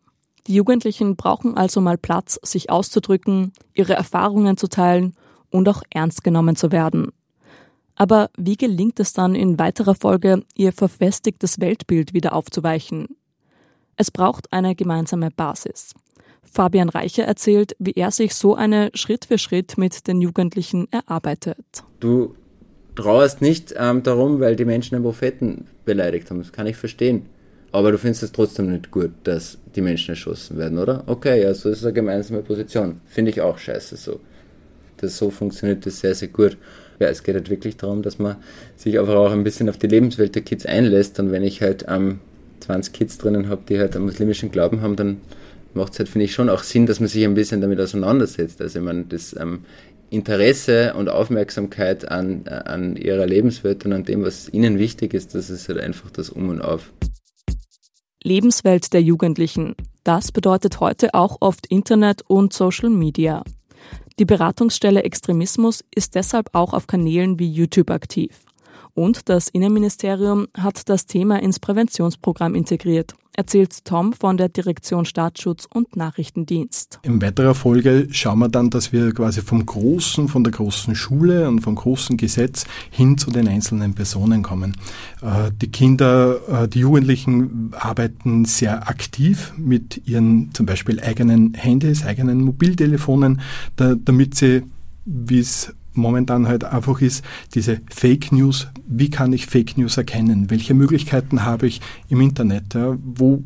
die 0.47 0.55
Jugendlichen 0.55 1.15
brauchen 1.15 1.57
also 1.57 1.81
mal 1.81 1.97
Platz, 1.97 2.39
sich 2.43 2.69
auszudrücken, 2.69 3.53
ihre 3.73 3.93
Erfahrungen 3.93 4.57
zu 4.57 4.67
teilen 4.67 5.13
und 5.49 5.67
auch 5.69 5.83
ernst 5.89 6.23
genommen 6.23 6.55
zu 6.55 6.71
werden. 6.71 7.11
Aber 7.95 8.29
wie 8.37 8.57
gelingt 8.57 8.99
es 8.99 9.13
dann 9.13 9.35
in 9.35 9.59
weiterer 9.59 9.95
Folge, 9.95 10.43
ihr 10.55 10.73
verfestigtes 10.73 11.59
Weltbild 11.59 12.13
wieder 12.13 12.33
aufzuweichen? 12.33 13.07
Es 13.97 14.11
braucht 14.11 14.51
eine 14.51 14.75
gemeinsame 14.75 15.29
Basis. 15.31 15.93
Fabian 16.43 16.89
Reicher 16.89 17.23
erzählt, 17.23 17.75
wie 17.79 17.93
er 17.93 18.11
sich 18.11 18.35
so 18.35 18.55
eine 18.55 18.91
Schritt 18.93 19.25
für 19.25 19.37
Schritt 19.37 19.77
mit 19.77 20.07
den 20.07 20.21
Jugendlichen 20.21 20.87
erarbeitet. 20.91 21.57
Du 21.99 22.35
trauerst 22.95 23.41
nicht 23.41 23.73
ähm, 23.77 24.03
darum, 24.03 24.39
weil 24.39 24.55
die 24.55 24.65
Menschen 24.65 24.95
den 24.95 25.03
Propheten 25.03 25.67
beleidigt 25.85 26.29
haben. 26.29 26.39
Das 26.39 26.51
kann 26.51 26.67
ich 26.67 26.77
verstehen. 26.77 27.25
Aber 27.71 27.91
du 27.91 27.97
findest 27.97 28.21
es 28.21 28.31
trotzdem 28.31 28.71
nicht 28.71 28.91
gut, 28.91 29.11
dass 29.23 29.57
die 29.75 29.81
Menschen 29.81 30.11
erschossen 30.11 30.59
werden, 30.59 30.77
oder? 30.77 31.03
Okay, 31.07 31.41
ja, 31.41 31.55
so 31.55 31.69
ist 31.69 31.83
eine 31.83 31.93
gemeinsame 31.93 32.43
Position. 32.43 33.01
Finde 33.07 33.31
ich 33.31 33.41
auch 33.41 33.57
scheiße 33.57 33.95
so. 33.95 34.19
Das 34.97 35.17
so 35.17 35.31
funktioniert 35.31 35.83
das 35.85 35.99
sehr, 35.99 36.13
sehr 36.13 36.27
gut. 36.27 36.55
Ja, 36.99 37.07
es 37.07 37.23
geht 37.23 37.33
halt 37.33 37.49
wirklich 37.49 37.75
darum, 37.75 38.03
dass 38.03 38.19
man 38.19 38.35
sich 38.75 38.99
einfach 38.99 39.15
auch 39.15 39.31
ein 39.31 39.43
bisschen 39.43 39.69
auf 39.69 39.77
die 39.79 39.87
Lebenswelt 39.87 40.35
der 40.35 40.43
Kids 40.43 40.67
einlässt. 40.67 41.19
Und 41.19 41.31
wenn 41.31 41.43
ich 41.43 41.63
halt 41.63 41.85
ähm, 41.89 42.19
20 42.63 42.93
Kids 42.93 43.17
drinnen 43.17 43.49
habe, 43.49 43.61
die 43.67 43.79
halt 43.79 43.95
einen 43.95 44.05
muslimischen 44.05 44.51
Glauben 44.51 44.81
haben, 44.81 44.95
dann 44.95 45.21
macht 45.73 45.93
es 45.93 45.99
halt, 45.99 46.09
finde 46.09 46.25
ich, 46.25 46.33
schon 46.33 46.49
auch 46.49 46.63
Sinn, 46.63 46.85
dass 46.85 46.99
man 46.99 47.09
sich 47.09 47.23
ein 47.23 47.33
bisschen 47.33 47.61
damit 47.61 47.79
auseinandersetzt. 47.79 48.61
Also 48.61 48.79
ich 48.79 48.85
meine, 48.85 49.05
das 49.05 49.35
ähm, 49.39 49.65
Interesse 50.09 50.93
und 50.93 51.09
Aufmerksamkeit 51.09 52.09
an, 52.09 52.47
an 52.47 52.95
ihrer 52.95 53.25
Lebenswelt 53.25 53.85
und 53.85 53.93
an 53.93 54.03
dem, 54.03 54.23
was 54.23 54.51
ihnen 54.53 54.77
wichtig 54.77 55.13
ist, 55.13 55.33
das 55.33 55.49
ist 55.49 55.67
halt 55.69 55.79
einfach 55.79 56.11
das 56.11 56.29
Um 56.29 56.49
und 56.49 56.61
Auf. 56.61 56.91
Lebenswelt 58.23 58.93
der 58.93 59.01
Jugendlichen. 59.01 59.75
Das 60.03 60.31
bedeutet 60.31 60.79
heute 60.79 61.13
auch 61.13 61.37
oft 61.39 61.65
Internet 61.67 62.21
und 62.27 62.53
Social 62.53 62.89
Media. 62.89 63.43
Die 64.19 64.25
Beratungsstelle 64.25 65.03
Extremismus 65.03 65.83
ist 65.93 66.15
deshalb 66.15 66.49
auch 66.53 66.73
auf 66.73 66.85
Kanälen 66.85 67.39
wie 67.39 67.51
YouTube 67.51 67.89
aktiv. 67.89 68.42
Und 68.95 69.27
das 69.27 69.47
Innenministerium 69.47 70.47
hat 70.55 70.87
das 70.87 71.07
Thema 71.07 71.41
ins 71.41 71.59
Präventionsprogramm 71.59 72.53
integriert, 72.53 73.15
erzählt 73.35 73.85
Tom 73.85 74.13
von 74.13 74.37
der 74.37 74.49
Direktion 74.49 75.05
Staatsschutz 75.05 75.67
und 75.73 75.95
Nachrichtendienst. 75.95 76.99
In 77.01 77.19
weiterer 77.19 77.55
Folge 77.55 78.07
schauen 78.11 78.37
wir 78.37 78.49
dann, 78.49 78.69
dass 78.69 78.93
wir 78.93 79.11
quasi 79.11 79.41
vom 79.41 79.65
großen, 79.65 80.27
von 80.27 80.43
der 80.43 80.53
großen 80.53 80.93
Schule 80.93 81.47
und 81.47 81.61
vom 81.61 81.73
großen 81.73 82.17
Gesetz 82.17 82.65
hin 82.91 83.17
zu 83.17 83.31
den 83.31 83.47
einzelnen 83.47 83.95
Personen 83.95 84.43
kommen. 84.43 84.77
Äh, 85.23 85.49
die 85.59 85.71
Kinder, 85.71 86.63
äh, 86.63 86.67
die 86.67 86.79
Jugendlichen 86.79 87.71
arbeiten 87.71 88.45
sehr 88.45 88.87
aktiv 88.87 89.53
mit 89.57 90.05
ihren 90.05 90.53
zum 90.53 90.67
Beispiel 90.67 90.99
eigenen 90.99 91.55
Handys, 91.55 92.05
eigenen 92.05 92.43
Mobiltelefonen, 92.43 93.41
damit 93.75 94.35
sie, 94.35 94.61
wie 95.05 95.39
es 95.39 95.73
momentan 95.93 96.47
halt 96.47 96.63
einfach 96.63 97.01
ist, 97.01 97.23
diese 97.53 97.81
Fake 97.89 98.31
News, 98.31 98.67
wie 98.87 99.09
kann 99.09 99.33
ich 99.33 99.45
Fake 99.45 99.77
News 99.77 99.97
erkennen? 99.97 100.49
Welche 100.49 100.73
Möglichkeiten 100.73 101.43
habe 101.43 101.67
ich 101.67 101.81
im 102.09 102.21
Internet? 102.21 102.73
Ja? 102.73 102.97
Wo 103.03 103.43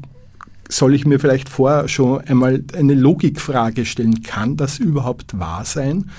soll 0.69 0.93
ich 0.93 1.05
mir 1.05 1.19
vielleicht 1.19 1.49
vorher 1.49 1.87
schon 1.87 2.21
einmal 2.21 2.63
eine 2.75 2.93
Logikfrage 2.93 3.85
stellen. 3.85 4.21
Kann 4.23 4.57
das 4.57 4.79
überhaupt 4.79 5.39
wahr 5.39 5.65
sein? 5.65 6.09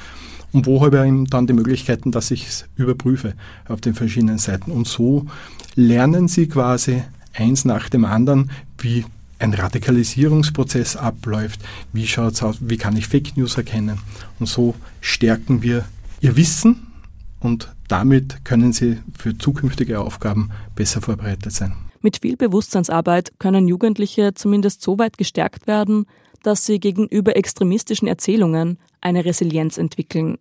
Und 0.53 0.67
wo 0.67 0.83
habe 0.83 1.07
ich 1.07 1.31
dann 1.31 1.47
die 1.47 1.53
Möglichkeiten, 1.53 2.11
dass 2.11 2.31
ich 2.31 2.47
es 2.47 2.64
überprüfe 2.77 3.35
auf 3.69 3.81
den 3.81 3.95
verschiedenen 3.95 4.38
Seiten? 4.38 4.71
Und 4.71 4.88
so 4.88 5.27
lernen 5.75 6.29
Sie 6.29 6.49
quasi 6.49 7.03
eins 7.35 7.64
nach 7.64 7.88
dem 7.88 8.05
anderen, 8.05 8.51
wie 8.79 9.05
ein 9.38 9.55
Radikalisierungsprozess 9.55 10.97
abläuft, 10.97 11.61
wie 11.93 12.07
schaut 12.07 12.33
es 12.33 12.43
aus, 12.43 12.57
wie 12.61 12.77
kann 12.77 12.97
ich 12.97 13.07
Fake 13.07 13.37
News 13.37 13.57
erkennen. 13.57 13.99
Und 14.41 14.47
so 14.47 14.75
stärken 15.01 15.62
wir 15.62 15.85
Ihr 16.21 16.37
Wissen 16.37 16.93
und 17.41 17.73
damit 17.87 18.45
können 18.45 18.73
Sie 18.73 18.99
für 19.17 19.39
zukünftige 19.39 20.01
Aufgaben 20.01 20.51
besser 20.75 21.01
vorbereitet 21.01 21.53
sein. 21.53 21.77
Mit 22.01 22.19
viel 22.23 22.37
Bewusstseinsarbeit 22.37 23.39
können 23.39 23.69
Jugendliche 23.69 24.35
zumindest 24.35 24.83
so 24.83 24.99
weit 24.99 25.17
gestärkt 25.17 25.67
werden, 25.67 26.07
dass 26.43 26.65
sie 26.65 26.79
gegenüber 26.79 27.37
extremistischen 27.37 28.09
Erzählungen 28.09 28.79
eine 29.01 29.25
Resilienz 29.25 29.79
entwickeln. 29.79 30.39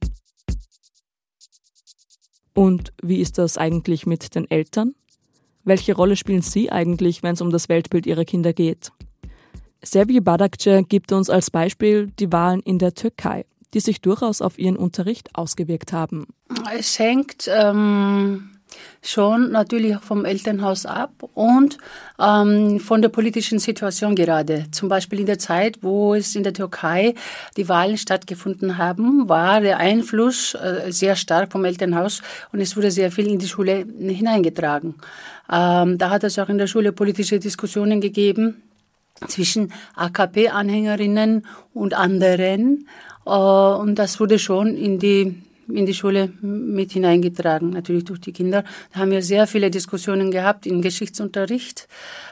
Und 2.53 2.91
wie 3.03 3.17
ist 3.17 3.37
das 3.37 3.57
eigentlich 3.57 4.05
mit 4.07 4.35
den 4.35 4.49
Eltern? 4.49 4.95
Welche 5.63 5.95
Rolle 5.95 6.15
spielen 6.15 6.41
sie 6.41 6.71
eigentlich, 6.71 7.21
wenn 7.21 7.33
es 7.33 7.41
um 7.41 7.51
das 7.51 7.69
Weltbild 7.69 8.05
ihrer 8.07 8.25
Kinder 8.25 8.53
geht? 8.53 8.91
Serbi 9.83 10.19
Badakce 10.21 10.83
gibt 10.87 11.11
uns 11.11 11.29
als 11.29 11.51
Beispiel 11.51 12.11
die 12.19 12.31
Wahlen 12.31 12.61
in 12.61 12.79
der 12.79 12.93
Türkei, 12.93 13.45
die 13.73 13.79
sich 13.79 14.01
durchaus 14.01 14.41
auf 14.41 14.57
ihren 14.57 14.77
Unterricht 14.77 15.29
ausgewirkt 15.35 15.93
haben. 15.93 16.27
Es 16.77 16.99
hängt 16.99 17.49
ähm, 17.51 18.49
schon 19.01 19.51
natürlich 19.51 19.97
vom 19.99 20.25
Elternhaus 20.25 20.85
ab 20.85 21.11
und 21.33 21.77
ähm, 22.19 22.79
von 22.79 23.01
der 23.01 23.09
politischen 23.09 23.59
Situation 23.59 24.15
gerade. 24.15 24.65
Zum 24.71 24.89
Beispiel 24.89 25.19
in 25.19 25.25
der 25.25 25.39
Zeit, 25.39 25.79
wo 25.81 26.15
es 26.15 26.35
in 26.35 26.43
der 26.43 26.53
Türkei 26.53 27.13
die 27.55 27.69
Wahlen 27.69 27.97
stattgefunden 27.97 28.77
haben, 28.77 29.29
war 29.29 29.61
der 29.61 29.77
Einfluss 29.77 30.55
äh, 30.55 30.91
sehr 30.91 31.15
stark 31.15 31.51
vom 31.51 31.65
Elternhaus 31.65 32.21
und 32.51 32.59
es 32.59 32.75
wurde 32.75 32.91
sehr 32.91 33.11
viel 33.11 33.27
in 33.27 33.39
die 33.39 33.47
Schule 33.47 33.85
hineingetragen. 33.97 34.95
Ähm, 35.51 35.97
da 35.97 36.09
hat 36.09 36.23
es 36.23 36.37
auch 36.39 36.49
in 36.49 36.57
der 36.57 36.67
Schule 36.67 36.91
politische 36.91 37.39
Diskussionen 37.39 38.01
gegeben 38.01 38.63
zwischen 39.27 39.73
AKP-Anhängerinnen 39.95 41.45
und 41.73 41.93
anderen. 41.93 42.87
Äh, 43.27 43.81
und 43.81 43.95
das 43.95 44.19
wurde 44.19 44.39
schon 44.39 44.77
in 44.77 44.99
die 44.99 45.35
in 45.69 45.85
die 45.85 45.93
Schule 45.93 46.31
mit 46.41 46.93
hineingetragen, 46.93 47.71
natürlich 47.71 48.05
durch 48.05 48.21
die 48.21 48.31
Kinder. 48.31 48.63
Da 48.93 49.01
haben 49.01 49.11
wir 49.11 49.21
sehr 49.21 49.47
viele 49.47 49.69
Diskussionen 49.69 50.31
gehabt 50.31 50.65
im 50.65 50.81
Geschichtsunterricht 50.81 51.89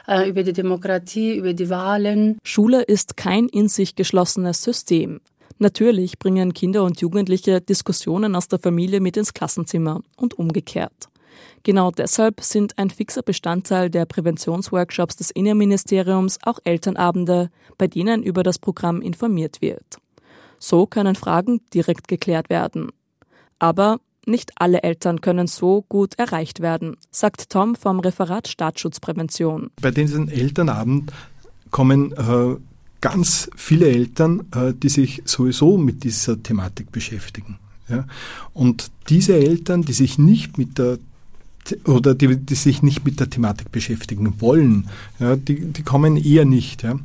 äh, 0.08 0.28
über 0.28 0.42
die 0.42 0.54
Demokratie, 0.54 1.36
über 1.36 1.52
die 1.52 1.68
Wahlen. 1.68 2.38
Schule 2.44 2.82
ist 2.82 3.18
kein 3.18 3.48
in 3.48 3.68
sich 3.68 3.94
geschlossenes 3.94 4.62
System. 4.62 5.20
Natürlich 5.58 6.18
bringen 6.18 6.54
Kinder 6.54 6.84
und 6.84 7.00
Jugendliche 7.00 7.60
Diskussionen 7.60 8.34
aus 8.34 8.48
der 8.48 8.58
Familie 8.58 9.00
mit 9.00 9.16
ins 9.16 9.34
Klassenzimmer 9.34 10.00
und 10.16 10.38
umgekehrt. 10.38 11.08
Genau 11.62 11.90
deshalb 11.90 12.40
sind 12.42 12.78
ein 12.78 12.90
fixer 12.90 13.22
Bestandteil 13.22 13.90
der 13.90 14.06
Präventionsworkshops 14.06 15.16
des 15.16 15.30
Innenministeriums 15.30 16.38
auch 16.42 16.58
Elternabende, 16.64 17.50
bei 17.76 17.86
denen 17.86 18.22
über 18.22 18.42
das 18.42 18.58
Programm 18.58 19.02
informiert 19.02 19.60
wird. 19.60 19.98
So 20.58 20.86
können 20.86 21.14
Fragen 21.14 21.60
direkt 21.72 22.08
geklärt 22.08 22.50
werden. 22.50 22.90
Aber 23.58 23.98
nicht 24.26 24.52
alle 24.56 24.82
Eltern 24.82 25.20
können 25.20 25.46
so 25.46 25.84
gut 25.88 26.18
erreicht 26.18 26.60
werden, 26.60 26.96
sagt 27.10 27.50
Tom 27.50 27.76
vom 27.76 28.00
Referat 28.00 28.48
Staatsschutzprävention. 28.48 29.70
Bei 29.80 29.90
diesen 29.90 30.28
Elternabend 30.28 31.12
kommen 31.70 32.12
äh, 32.12 32.56
ganz 33.00 33.48
viele 33.56 33.88
Eltern, 33.88 34.46
äh, 34.54 34.72
die 34.74 34.88
sich 34.88 35.22
sowieso 35.24 35.78
mit 35.78 36.04
dieser 36.04 36.42
Thematik 36.42 36.90
beschäftigen. 36.90 37.58
Ja? 37.88 38.06
Und 38.52 38.90
diese 39.08 39.36
Eltern, 39.36 39.82
die 39.82 39.92
sich 39.92 40.18
nicht 40.18 40.58
mit 40.58 40.78
der 40.78 40.98
oder 41.84 42.14
die, 42.14 42.36
die 42.36 42.54
sich 42.54 42.82
nicht 42.82 43.04
mit 43.04 43.18
der 43.18 43.28
Thematik 43.28 43.72
beschäftigen 43.72 44.40
wollen, 44.40 44.88
ja, 45.18 45.34
die, 45.34 45.72
die 45.72 45.82
kommen 45.82 46.16
eher 46.16 46.44
nicht. 46.44 46.84
Ja. 46.84 46.98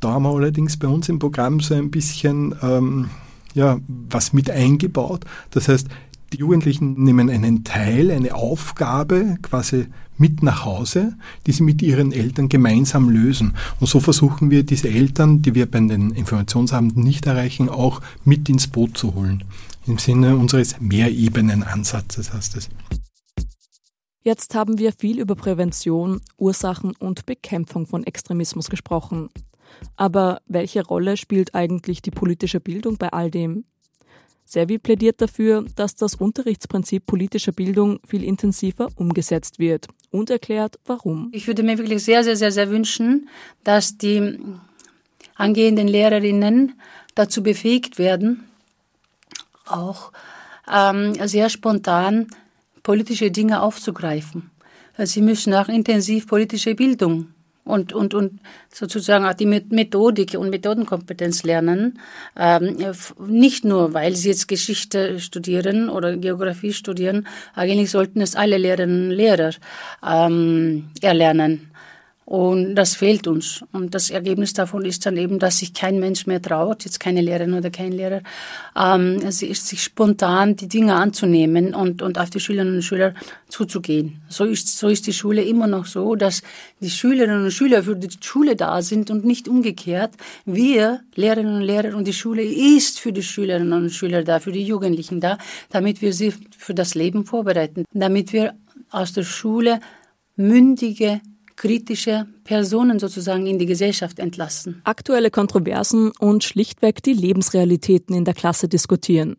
Da 0.00 0.12
haben 0.12 0.22
wir 0.22 0.30
allerdings 0.30 0.78
bei 0.78 0.88
uns 0.88 1.08
im 1.08 1.18
Programm 1.18 1.60
so 1.60 1.74
ein 1.74 1.90
bisschen 1.90 2.54
ähm, 2.62 3.10
ja, 3.54 3.78
was 3.86 4.32
mit 4.32 4.50
eingebaut. 4.50 5.24
Das 5.50 5.68
heißt, 5.68 5.88
die 6.32 6.38
Jugendlichen 6.38 7.02
nehmen 7.02 7.28
einen 7.28 7.64
Teil, 7.64 8.10
eine 8.10 8.34
Aufgabe 8.34 9.36
quasi 9.42 9.86
mit 10.16 10.42
nach 10.42 10.64
Hause, 10.64 11.16
die 11.46 11.52
sie 11.52 11.62
mit 11.62 11.82
ihren 11.82 12.12
Eltern 12.12 12.48
gemeinsam 12.48 13.08
lösen. 13.08 13.54
Und 13.80 13.88
so 13.88 14.00
versuchen 14.00 14.50
wir 14.50 14.62
diese 14.62 14.88
Eltern, 14.88 15.42
die 15.42 15.54
wir 15.54 15.68
bei 15.68 15.80
den 15.80 16.10
Informationsabenden 16.12 17.02
nicht 17.02 17.26
erreichen, 17.26 17.68
auch 17.68 18.00
mit 18.24 18.48
ins 18.48 18.68
Boot 18.68 18.96
zu 18.96 19.14
holen. 19.14 19.44
Im 19.86 19.98
Sinne 19.98 20.36
unseres 20.36 20.80
Mehrebenenansatzes 20.80 22.32
heißt 22.32 22.56
es. 22.56 22.68
Jetzt 24.22 24.54
haben 24.54 24.78
wir 24.78 24.92
viel 24.92 25.18
über 25.18 25.34
Prävention, 25.34 26.20
Ursachen 26.36 26.92
und 26.98 27.24
Bekämpfung 27.24 27.86
von 27.86 28.04
Extremismus 28.04 28.68
gesprochen. 28.68 29.30
Aber 29.96 30.40
welche 30.46 30.84
Rolle 30.84 31.16
spielt 31.16 31.54
eigentlich 31.54 32.02
die 32.02 32.10
politische 32.10 32.60
Bildung 32.60 32.96
bei 32.96 33.08
all 33.08 33.30
dem? 33.30 33.64
Servi 34.44 34.78
plädiert 34.78 35.20
dafür, 35.20 35.64
dass 35.76 35.94
das 35.94 36.16
Unterrichtsprinzip 36.16 37.06
politischer 37.06 37.52
Bildung 37.52 38.00
viel 38.04 38.24
intensiver 38.24 38.88
umgesetzt 38.96 39.60
wird 39.60 39.86
und 40.10 40.28
erklärt, 40.28 40.80
warum. 40.86 41.30
Ich 41.32 41.46
würde 41.46 41.62
mir 41.62 41.78
wirklich 41.78 42.02
sehr, 42.02 42.24
sehr, 42.24 42.34
sehr, 42.34 42.50
sehr 42.50 42.68
wünschen, 42.68 43.28
dass 43.62 43.96
die 43.96 44.38
angehenden 45.36 45.86
Lehrerinnen 45.86 46.80
dazu 47.14 47.44
befähigt 47.44 47.98
werden, 47.98 48.48
auch 49.66 50.10
ähm, 50.68 51.14
sehr 51.28 51.48
spontan 51.48 52.26
politische 52.82 53.30
Dinge 53.30 53.62
aufzugreifen. 53.62 54.50
Sie 54.98 55.22
müssen 55.22 55.54
auch 55.54 55.68
intensiv 55.68 56.26
politische 56.26 56.74
Bildung 56.74 57.28
und, 57.64 57.92
und, 57.92 58.14
und 58.14 58.40
sozusagen 58.72 59.24
auch 59.24 59.34
die 59.34 59.46
Methodik 59.46 60.34
und 60.34 60.50
Methodenkompetenz 60.50 61.42
lernen. 61.42 61.98
Ähm, 62.36 62.76
nicht 63.18 63.64
nur, 63.64 63.94
weil 63.94 64.16
sie 64.16 64.28
jetzt 64.28 64.48
Geschichte 64.48 65.20
studieren 65.20 65.88
oder 65.88 66.16
Geografie 66.16 66.72
studieren, 66.72 67.26
eigentlich 67.54 67.90
sollten 67.90 68.20
es 68.20 68.34
alle 68.34 68.58
Lehrerinnen 68.58 69.10
und 69.10 69.16
Lehrer 69.16 69.50
ähm, 70.06 70.90
erlernen. 71.00 71.69
Und 72.30 72.76
das 72.76 72.94
fehlt 72.94 73.26
uns. 73.26 73.64
Und 73.72 73.92
das 73.92 74.08
Ergebnis 74.08 74.52
davon 74.52 74.84
ist 74.84 75.04
dann 75.04 75.16
eben, 75.16 75.40
dass 75.40 75.58
sich 75.58 75.74
kein 75.74 75.98
Mensch 75.98 76.28
mehr 76.28 76.40
traut, 76.40 76.84
jetzt 76.84 77.00
keine 77.00 77.22
Lehrerin 77.22 77.54
oder 77.54 77.70
kein 77.70 77.90
Lehrer, 77.90 78.20
ähm, 78.80 79.28
sich 79.32 79.82
spontan 79.82 80.54
die 80.54 80.68
Dinge 80.68 80.94
anzunehmen 80.94 81.74
und, 81.74 82.02
und 82.02 82.20
auf 82.20 82.30
die 82.30 82.38
Schülerinnen 82.38 82.76
und 82.76 82.82
Schüler 82.82 83.14
zuzugehen. 83.48 84.22
So 84.28 84.44
ist, 84.44 84.78
so 84.78 84.86
ist 84.86 85.08
die 85.08 85.12
Schule 85.12 85.42
immer 85.42 85.66
noch 85.66 85.86
so, 85.86 86.14
dass 86.14 86.44
die 86.78 86.90
Schülerinnen 86.90 87.46
und 87.46 87.50
Schüler 87.50 87.82
für 87.82 87.96
die 87.96 88.08
Schule 88.20 88.54
da 88.54 88.80
sind 88.80 89.10
und 89.10 89.24
nicht 89.24 89.48
umgekehrt. 89.48 90.12
Wir, 90.44 91.00
Lehrerinnen 91.16 91.56
und 91.56 91.62
Lehrer 91.62 91.96
und 91.96 92.06
die 92.06 92.12
Schule 92.12 92.44
ist 92.44 93.00
für 93.00 93.12
die 93.12 93.24
Schülerinnen 93.24 93.72
und 93.72 93.90
Schüler 93.90 94.22
da, 94.22 94.38
für 94.38 94.52
die 94.52 94.62
Jugendlichen 94.62 95.18
da, 95.18 95.36
damit 95.70 96.00
wir 96.00 96.12
sie 96.12 96.32
für 96.56 96.74
das 96.74 96.94
Leben 96.94 97.26
vorbereiten, 97.26 97.86
damit 97.92 98.32
wir 98.32 98.54
aus 98.88 99.12
der 99.14 99.24
Schule 99.24 99.80
mündige 100.36 101.20
kritische 101.60 102.26
Personen 102.42 102.98
sozusagen 102.98 103.46
in 103.46 103.58
die 103.58 103.66
Gesellschaft 103.66 104.18
entlassen. 104.18 104.80
Aktuelle 104.84 105.30
Kontroversen 105.30 106.10
und 106.18 106.42
schlichtweg 106.42 107.02
die 107.02 107.12
Lebensrealitäten 107.12 108.16
in 108.16 108.24
der 108.24 108.32
Klasse 108.32 108.66
diskutieren. 108.66 109.36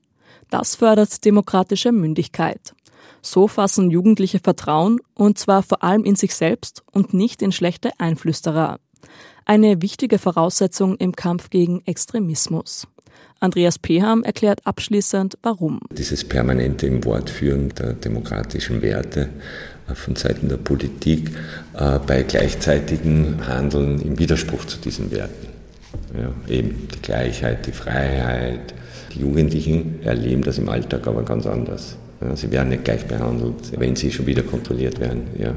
Das 0.51 0.75
fördert 0.75 1.25
demokratische 1.25 1.91
Mündigkeit. 1.91 2.75
So 3.23 3.47
fassen 3.47 3.89
Jugendliche 3.89 4.37
Vertrauen, 4.37 4.99
und 5.15 5.39
zwar 5.39 5.63
vor 5.63 5.83
allem 5.83 6.03
in 6.03 6.15
sich 6.15 6.35
selbst 6.35 6.83
und 6.91 7.15
nicht 7.15 7.41
in 7.41 7.51
schlechte 7.51 7.89
Einflüsterer. 7.97 8.79
Eine 9.45 9.81
wichtige 9.81 10.19
Voraussetzung 10.19 10.97
im 10.97 11.15
Kampf 11.15 11.49
gegen 11.49 11.81
Extremismus. 11.87 12.87
Andreas 13.39 13.79
Peham 13.79 14.21
erklärt 14.23 14.67
abschließend, 14.67 15.39
warum. 15.41 15.79
Dieses 15.91 16.23
permanente 16.23 16.85
im 16.85 17.03
Wortführen 17.03 17.69
der 17.69 17.93
demokratischen 17.93 18.83
Werte 18.83 19.29
von 19.95 20.15
Seiten 20.15 20.49
der 20.49 20.57
Politik 20.57 21.31
äh, 21.77 21.99
bei 22.05 22.23
gleichzeitigem 22.23 23.47
Handeln 23.47 24.01
im 24.01 24.19
Widerspruch 24.19 24.65
zu 24.65 24.77
diesen 24.77 25.11
Werten. 25.11 25.47
Ja, 26.17 26.53
eben 26.53 26.87
die 26.93 27.01
Gleichheit, 27.01 27.65
die 27.67 27.71
Freiheit. 27.71 28.73
Die 29.13 29.19
Jugendlichen 29.19 29.99
erleben 30.03 30.41
das 30.41 30.57
im 30.57 30.69
Alltag 30.69 31.07
aber 31.07 31.23
ganz 31.23 31.45
anders. 31.45 31.97
Ja, 32.21 32.35
sie 32.35 32.51
werden 32.51 32.69
nicht 32.69 32.85
gleich 32.85 33.05
behandelt, 33.05 33.77
wenn 33.77 33.95
sie 33.95 34.11
schon 34.11 34.25
wieder 34.25 34.43
kontrolliert 34.43 34.99
werden. 34.99 35.23
Ja, 35.37 35.53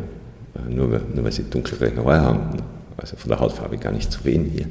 nur, 0.69 1.01
nur 1.15 1.25
weil 1.25 1.33
sie 1.33 1.45
dunklere 1.45 1.95
Haare 1.97 2.21
haben. 2.21 2.63
Also 2.97 3.17
von 3.17 3.29
der 3.29 3.41
Hautfarbe 3.41 3.77
gar 3.79 3.93
nicht 3.93 4.11
zu 4.11 4.21
reden 4.25 4.51
hier. 4.53 4.67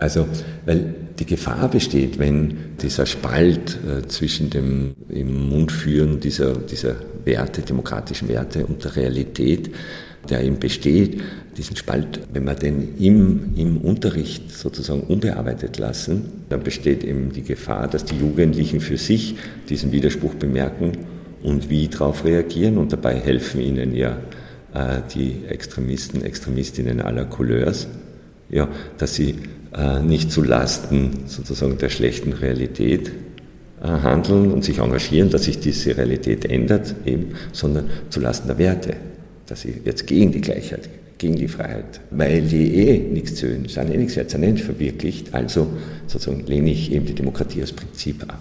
Also, 0.00 0.28
weil 0.64 0.94
die 1.18 1.26
Gefahr 1.26 1.68
besteht, 1.68 2.20
wenn 2.20 2.76
dieser 2.80 3.04
Spalt 3.04 3.78
äh, 3.84 4.06
zwischen 4.06 4.48
dem 4.48 4.94
im 5.08 5.48
Mund 5.48 5.72
führen 5.72 6.20
dieser, 6.20 6.54
dieser 6.54 6.96
Werte, 7.28 7.62
demokratischen 7.62 8.28
Werte 8.28 8.66
und 8.66 8.82
der 8.82 8.96
Realität, 8.96 9.70
der 10.28 10.42
eben 10.42 10.58
besteht, 10.58 11.20
diesen 11.56 11.76
Spalt, 11.76 12.20
wenn 12.32 12.44
wir 12.44 12.54
den 12.54 12.96
im, 12.98 13.54
im 13.56 13.78
Unterricht 13.78 14.50
sozusagen 14.50 15.02
unbearbeitet 15.02 15.78
lassen, 15.78 16.44
dann 16.48 16.62
besteht 16.62 17.04
eben 17.04 17.32
die 17.32 17.42
Gefahr, 17.42 17.86
dass 17.88 18.04
die 18.04 18.16
Jugendlichen 18.16 18.80
für 18.80 18.96
sich 18.96 19.36
diesen 19.68 19.92
Widerspruch 19.92 20.34
bemerken 20.34 20.92
und 21.42 21.70
wie 21.70 21.88
darauf 21.88 22.24
reagieren. 22.24 22.78
Und 22.78 22.92
dabei 22.92 23.14
helfen 23.14 23.60
ihnen 23.60 23.94
ja 23.94 24.18
äh, 24.74 25.00
die 25.14 25.44
Extremisten, 25.48 26.22
Extremistinnen 26.22 27.00
aller 27.00 27.24
Couleurs, 27.24 27.88
ja, 28.50 28.68
dass 28.96 29.14
sie 29.14 29.36
äh, 29.76 30.00
nicht 30.00 30.32
zu 30.32 30.42
Lasten 30.42 31.10
sozusagen 31.26 31.78
der 31.78 31.90
schlechten 31.90 32.32
Realität 32.32 33.12
handeln 33.80 34.50
und 34.52 34.64
sich 34.64 34.78
engagieren, 34.78 35.30
dass 35.30 35.44
sich 35.44 35.60
diese 35.60 35.96
Realität 35.96 36.44
ändert, 36.44 36.94
eben, 37.04 37.34
sondern 37.52 37.88
zu 38.10 38.20
Lasten 38.20 38.48
der 38.48 38.58
Werte, 38.58 38.96
dass 39.46 39.62
sie 39.62 39.80
jetzt 39.84 40.06
gegen 40.06 40.32
die 40.32 40.40
Gleichheit, 40.40 40.88
gegen 41.18 41.36
die 41.36 41.48
Freiheit, 41.48 42.00
weil 42.10 42.42
die 42.42 42.74
eh 42.74 42.98
nichts 42.98 43.36
zu 43.36 43.46
sind 43.46 43.76
eh 43.76 43.96
nichts 43.96 44.14
jetzt 44.14 44.36
nicht 44.36 44.64
verwirklicht, 44.64 45.34
also 45.34 45.68
sozusagen 46.06 46.46
lehne 46.46 46.70
ich 46.70 46.92
eben 46.92 47.06
die 47.06 47.14
Demokratie 47.14 47.60
als 47.60 47.72
Prinzip 47.72 48.22
ab. 48.24 48.40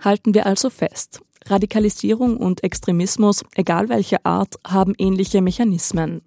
Halten 0.00 0.34
wir 0.34 0.46
also 0.46 0.70
fest. 0.70 1.20
Radikalisierung 1.46 2.36
und 2.36 2.62
Extremismus, 2.62 3.42
egal 3.54 3.88
welcher 3.88 4.24
Art, 4.24 4.56
haben 4.66 4.94
ähnliche 4.98 5.40
Mechanismen. 5.40 6.22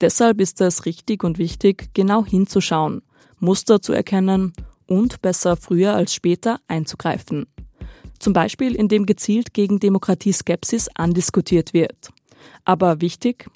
Deshalb 0.00 0.40
ist 0.40 0.60
es 0.60 0.84
richtig 0.84 1.24
und 1.24 1.38
wichtig, 1.38 1.90
genau 1.94 2.24
hinzuschauen, 2.24 3.02
Muster 3.38 3.80
zu 3.80 3.92
erkennen 3.92 4.52
und 4.86 5.22
besser 5.22 5.56
früher 5.56 5.94
als 5.94 6.14
später 6.14 6.60
einzugreifen. 6.68 7.46
Zum 8.18 8.32
Beispiel, 8.32 8.74
indem 8.74 9.06
gezielt 9.06 9.54
gegen 9.54 9.80
Demokratieskepsis 9.80 10.88
andiskutiert 10.94 11.74
wird. 11.74 12.10
Aber 12.64 13.00
wichtig, 13.00 13.50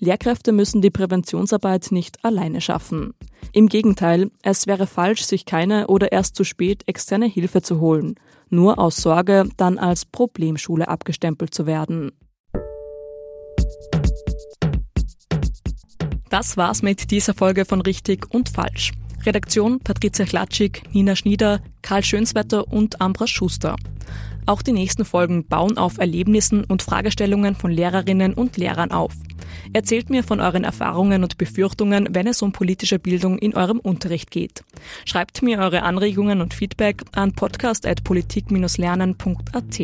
Lehrkräfte 0.00 0.52
müssen 0.52 0.80
die 0.80 0.90
Präventionsarbeit 0.90 1.90
nicht 1.90 2.24
alleine 2.24 2.60
schaffen. 2.60 3.14
Im 3.52 3.68
Gegenteil, 3.68 4.30
es 4.42 4.66
wäre 4.66 4.86
falsch, 4.86 5.22
sich 5.22 5.44
keine 5.44 5.88
oder 5.88 6.12
erst 6.12 6.36
zu 6.36 6.44
spät 6.44 6.82
externe 6.86 7.26
Hilfe 7.26 7.62
zu 7.62 7.80
holen, 7.80 8.14
nur 8.48 8.78
aus 8.78 8.96
Sorge, 8.96 9.48
dann 9.56 9.78
als 9.78 10.04
Problemschule 10.04 10.88
abgestempelt 10.88 11.52
zu 11.52 11.66
werden. 11.66 12.12
Das 16.30 16.56
war's 16.56 16.82
mit 16.82 17.10
dieser 17.10 17.34
Folge 17.34 17.64
von 17.64 17.80
Richtig 17.80 18.26
und 18.32 18.50
Falsch. 18.50 18.92
Redaktion 19.28 19.78
Patricia 19.80 20.24
Klatschik, 20.24 20.82
Nina 20.94 21.14
Schnieder, 21.14 21.60
Karl 21.82 22.02
Schönswetter 22.02 22.66
und 22.66 23.02
Ambras 23.02 23.28
Schuster. 23.28 23.76
Auch 24.46 24.62
die 24.62 24.72
nächsten 24.72 25.04
Folgen 25.04 25.46
bauen 25.46 25.76
auf 25.76 25.98
Erlebnissen 25.98 26.64
und 26.64 26.82
Fragestellungen 26.82 27.54
von 27.54 27.70
Lehrerinnen 27.70 28.32
und 28.32 28.56
Lehrern 28.56 28.90
auf. 28.90 29.12
Erzählt 29.74 30.08
mir 30.08 30.24
von 30.24 30.40
euren 30.40 30.64
Erfahrungen 30.64 31.24
und 31.24 31.36
Befürchtungen, 31.36 32.08
wenn 32.12 32.26
es 32.26 32.40
um 32.40 32.52
politische 32.52 32.98
Bildung 32.98 33.36
in 33.36 33.54
eurem 33.54 33.80
Unterricht 33.80 34.30
geht. 34.30 34.64
Schreibt 35.04 35.42
mir 35.42 35.58
eure 35.58 35.82
Anregungen 35.82 36.40
und 36.40 36.54
Feedback 36.54 37.02
an 37.12 37.32
podcast.politik-lernen.at. 37.32 39.80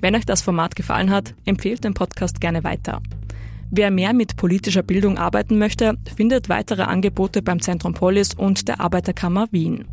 Wenn 0.00 0.16
euch 0.16 0.26
das 0.26 0.42
Format 0.42 0.74
gefallen 0.74 1.10
hat, 1.10 1.34
empfehlt 1.44 1.84
den 1.84 1.94
Podcast 1.94 2.40
gerne 2.40 2.64
weiter. 2.64 3.00
Wer 3.70 3.90
mehr 3.90 4.12
mit 4.12 4.36
politischer 4.36 4.82
Bildung 4.82 5.18
arbeiten 5.18 5.58
möchte, 5.58 5.96
findet 6.16 6.48
weitere 6.48 6.82
Angebote 6.82 7.42
beim 7.42 7.60
Zentrum 7.60 7.94
Polis 7.94 8.34
und 8.34 8.68
der 8.68 8.80
Arbeiterkammer 8.80 9.48
Wien. 9.50 9.86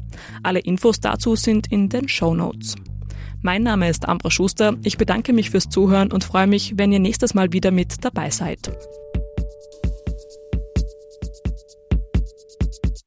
Alle 0.43 0.59
Infos 0.59 0.99
dazu 0.99 1.35
sind 1.35 1.71
in 1.71 1.89
den 1.89 2.07
Show 2.07 2.35
Notes. 2.35 2.75
Mein 3.41 3.63
Name 3.63 3.89
ist 3.89 4.07
Ambra 4.07 4.31
Schuster. 4.31 4.77
Ich 4.83 4.97
bedanke 4.97 5.33
mich 5.33 5.49
fürs 5.49 5.69
Zuhören 5.69 6.11
und 6.11 6.23
freue 6.23 6.47
mich, 6.47 6.73
wenn 6.77 6.91
ihr 6.91 6.99
nächstes 6.99 7.33
Mal 7.33 7.51
wieder 7.51 7.71
mit 7.71 8.05
dabei 8.05 8.29
seid. 8.29 8.71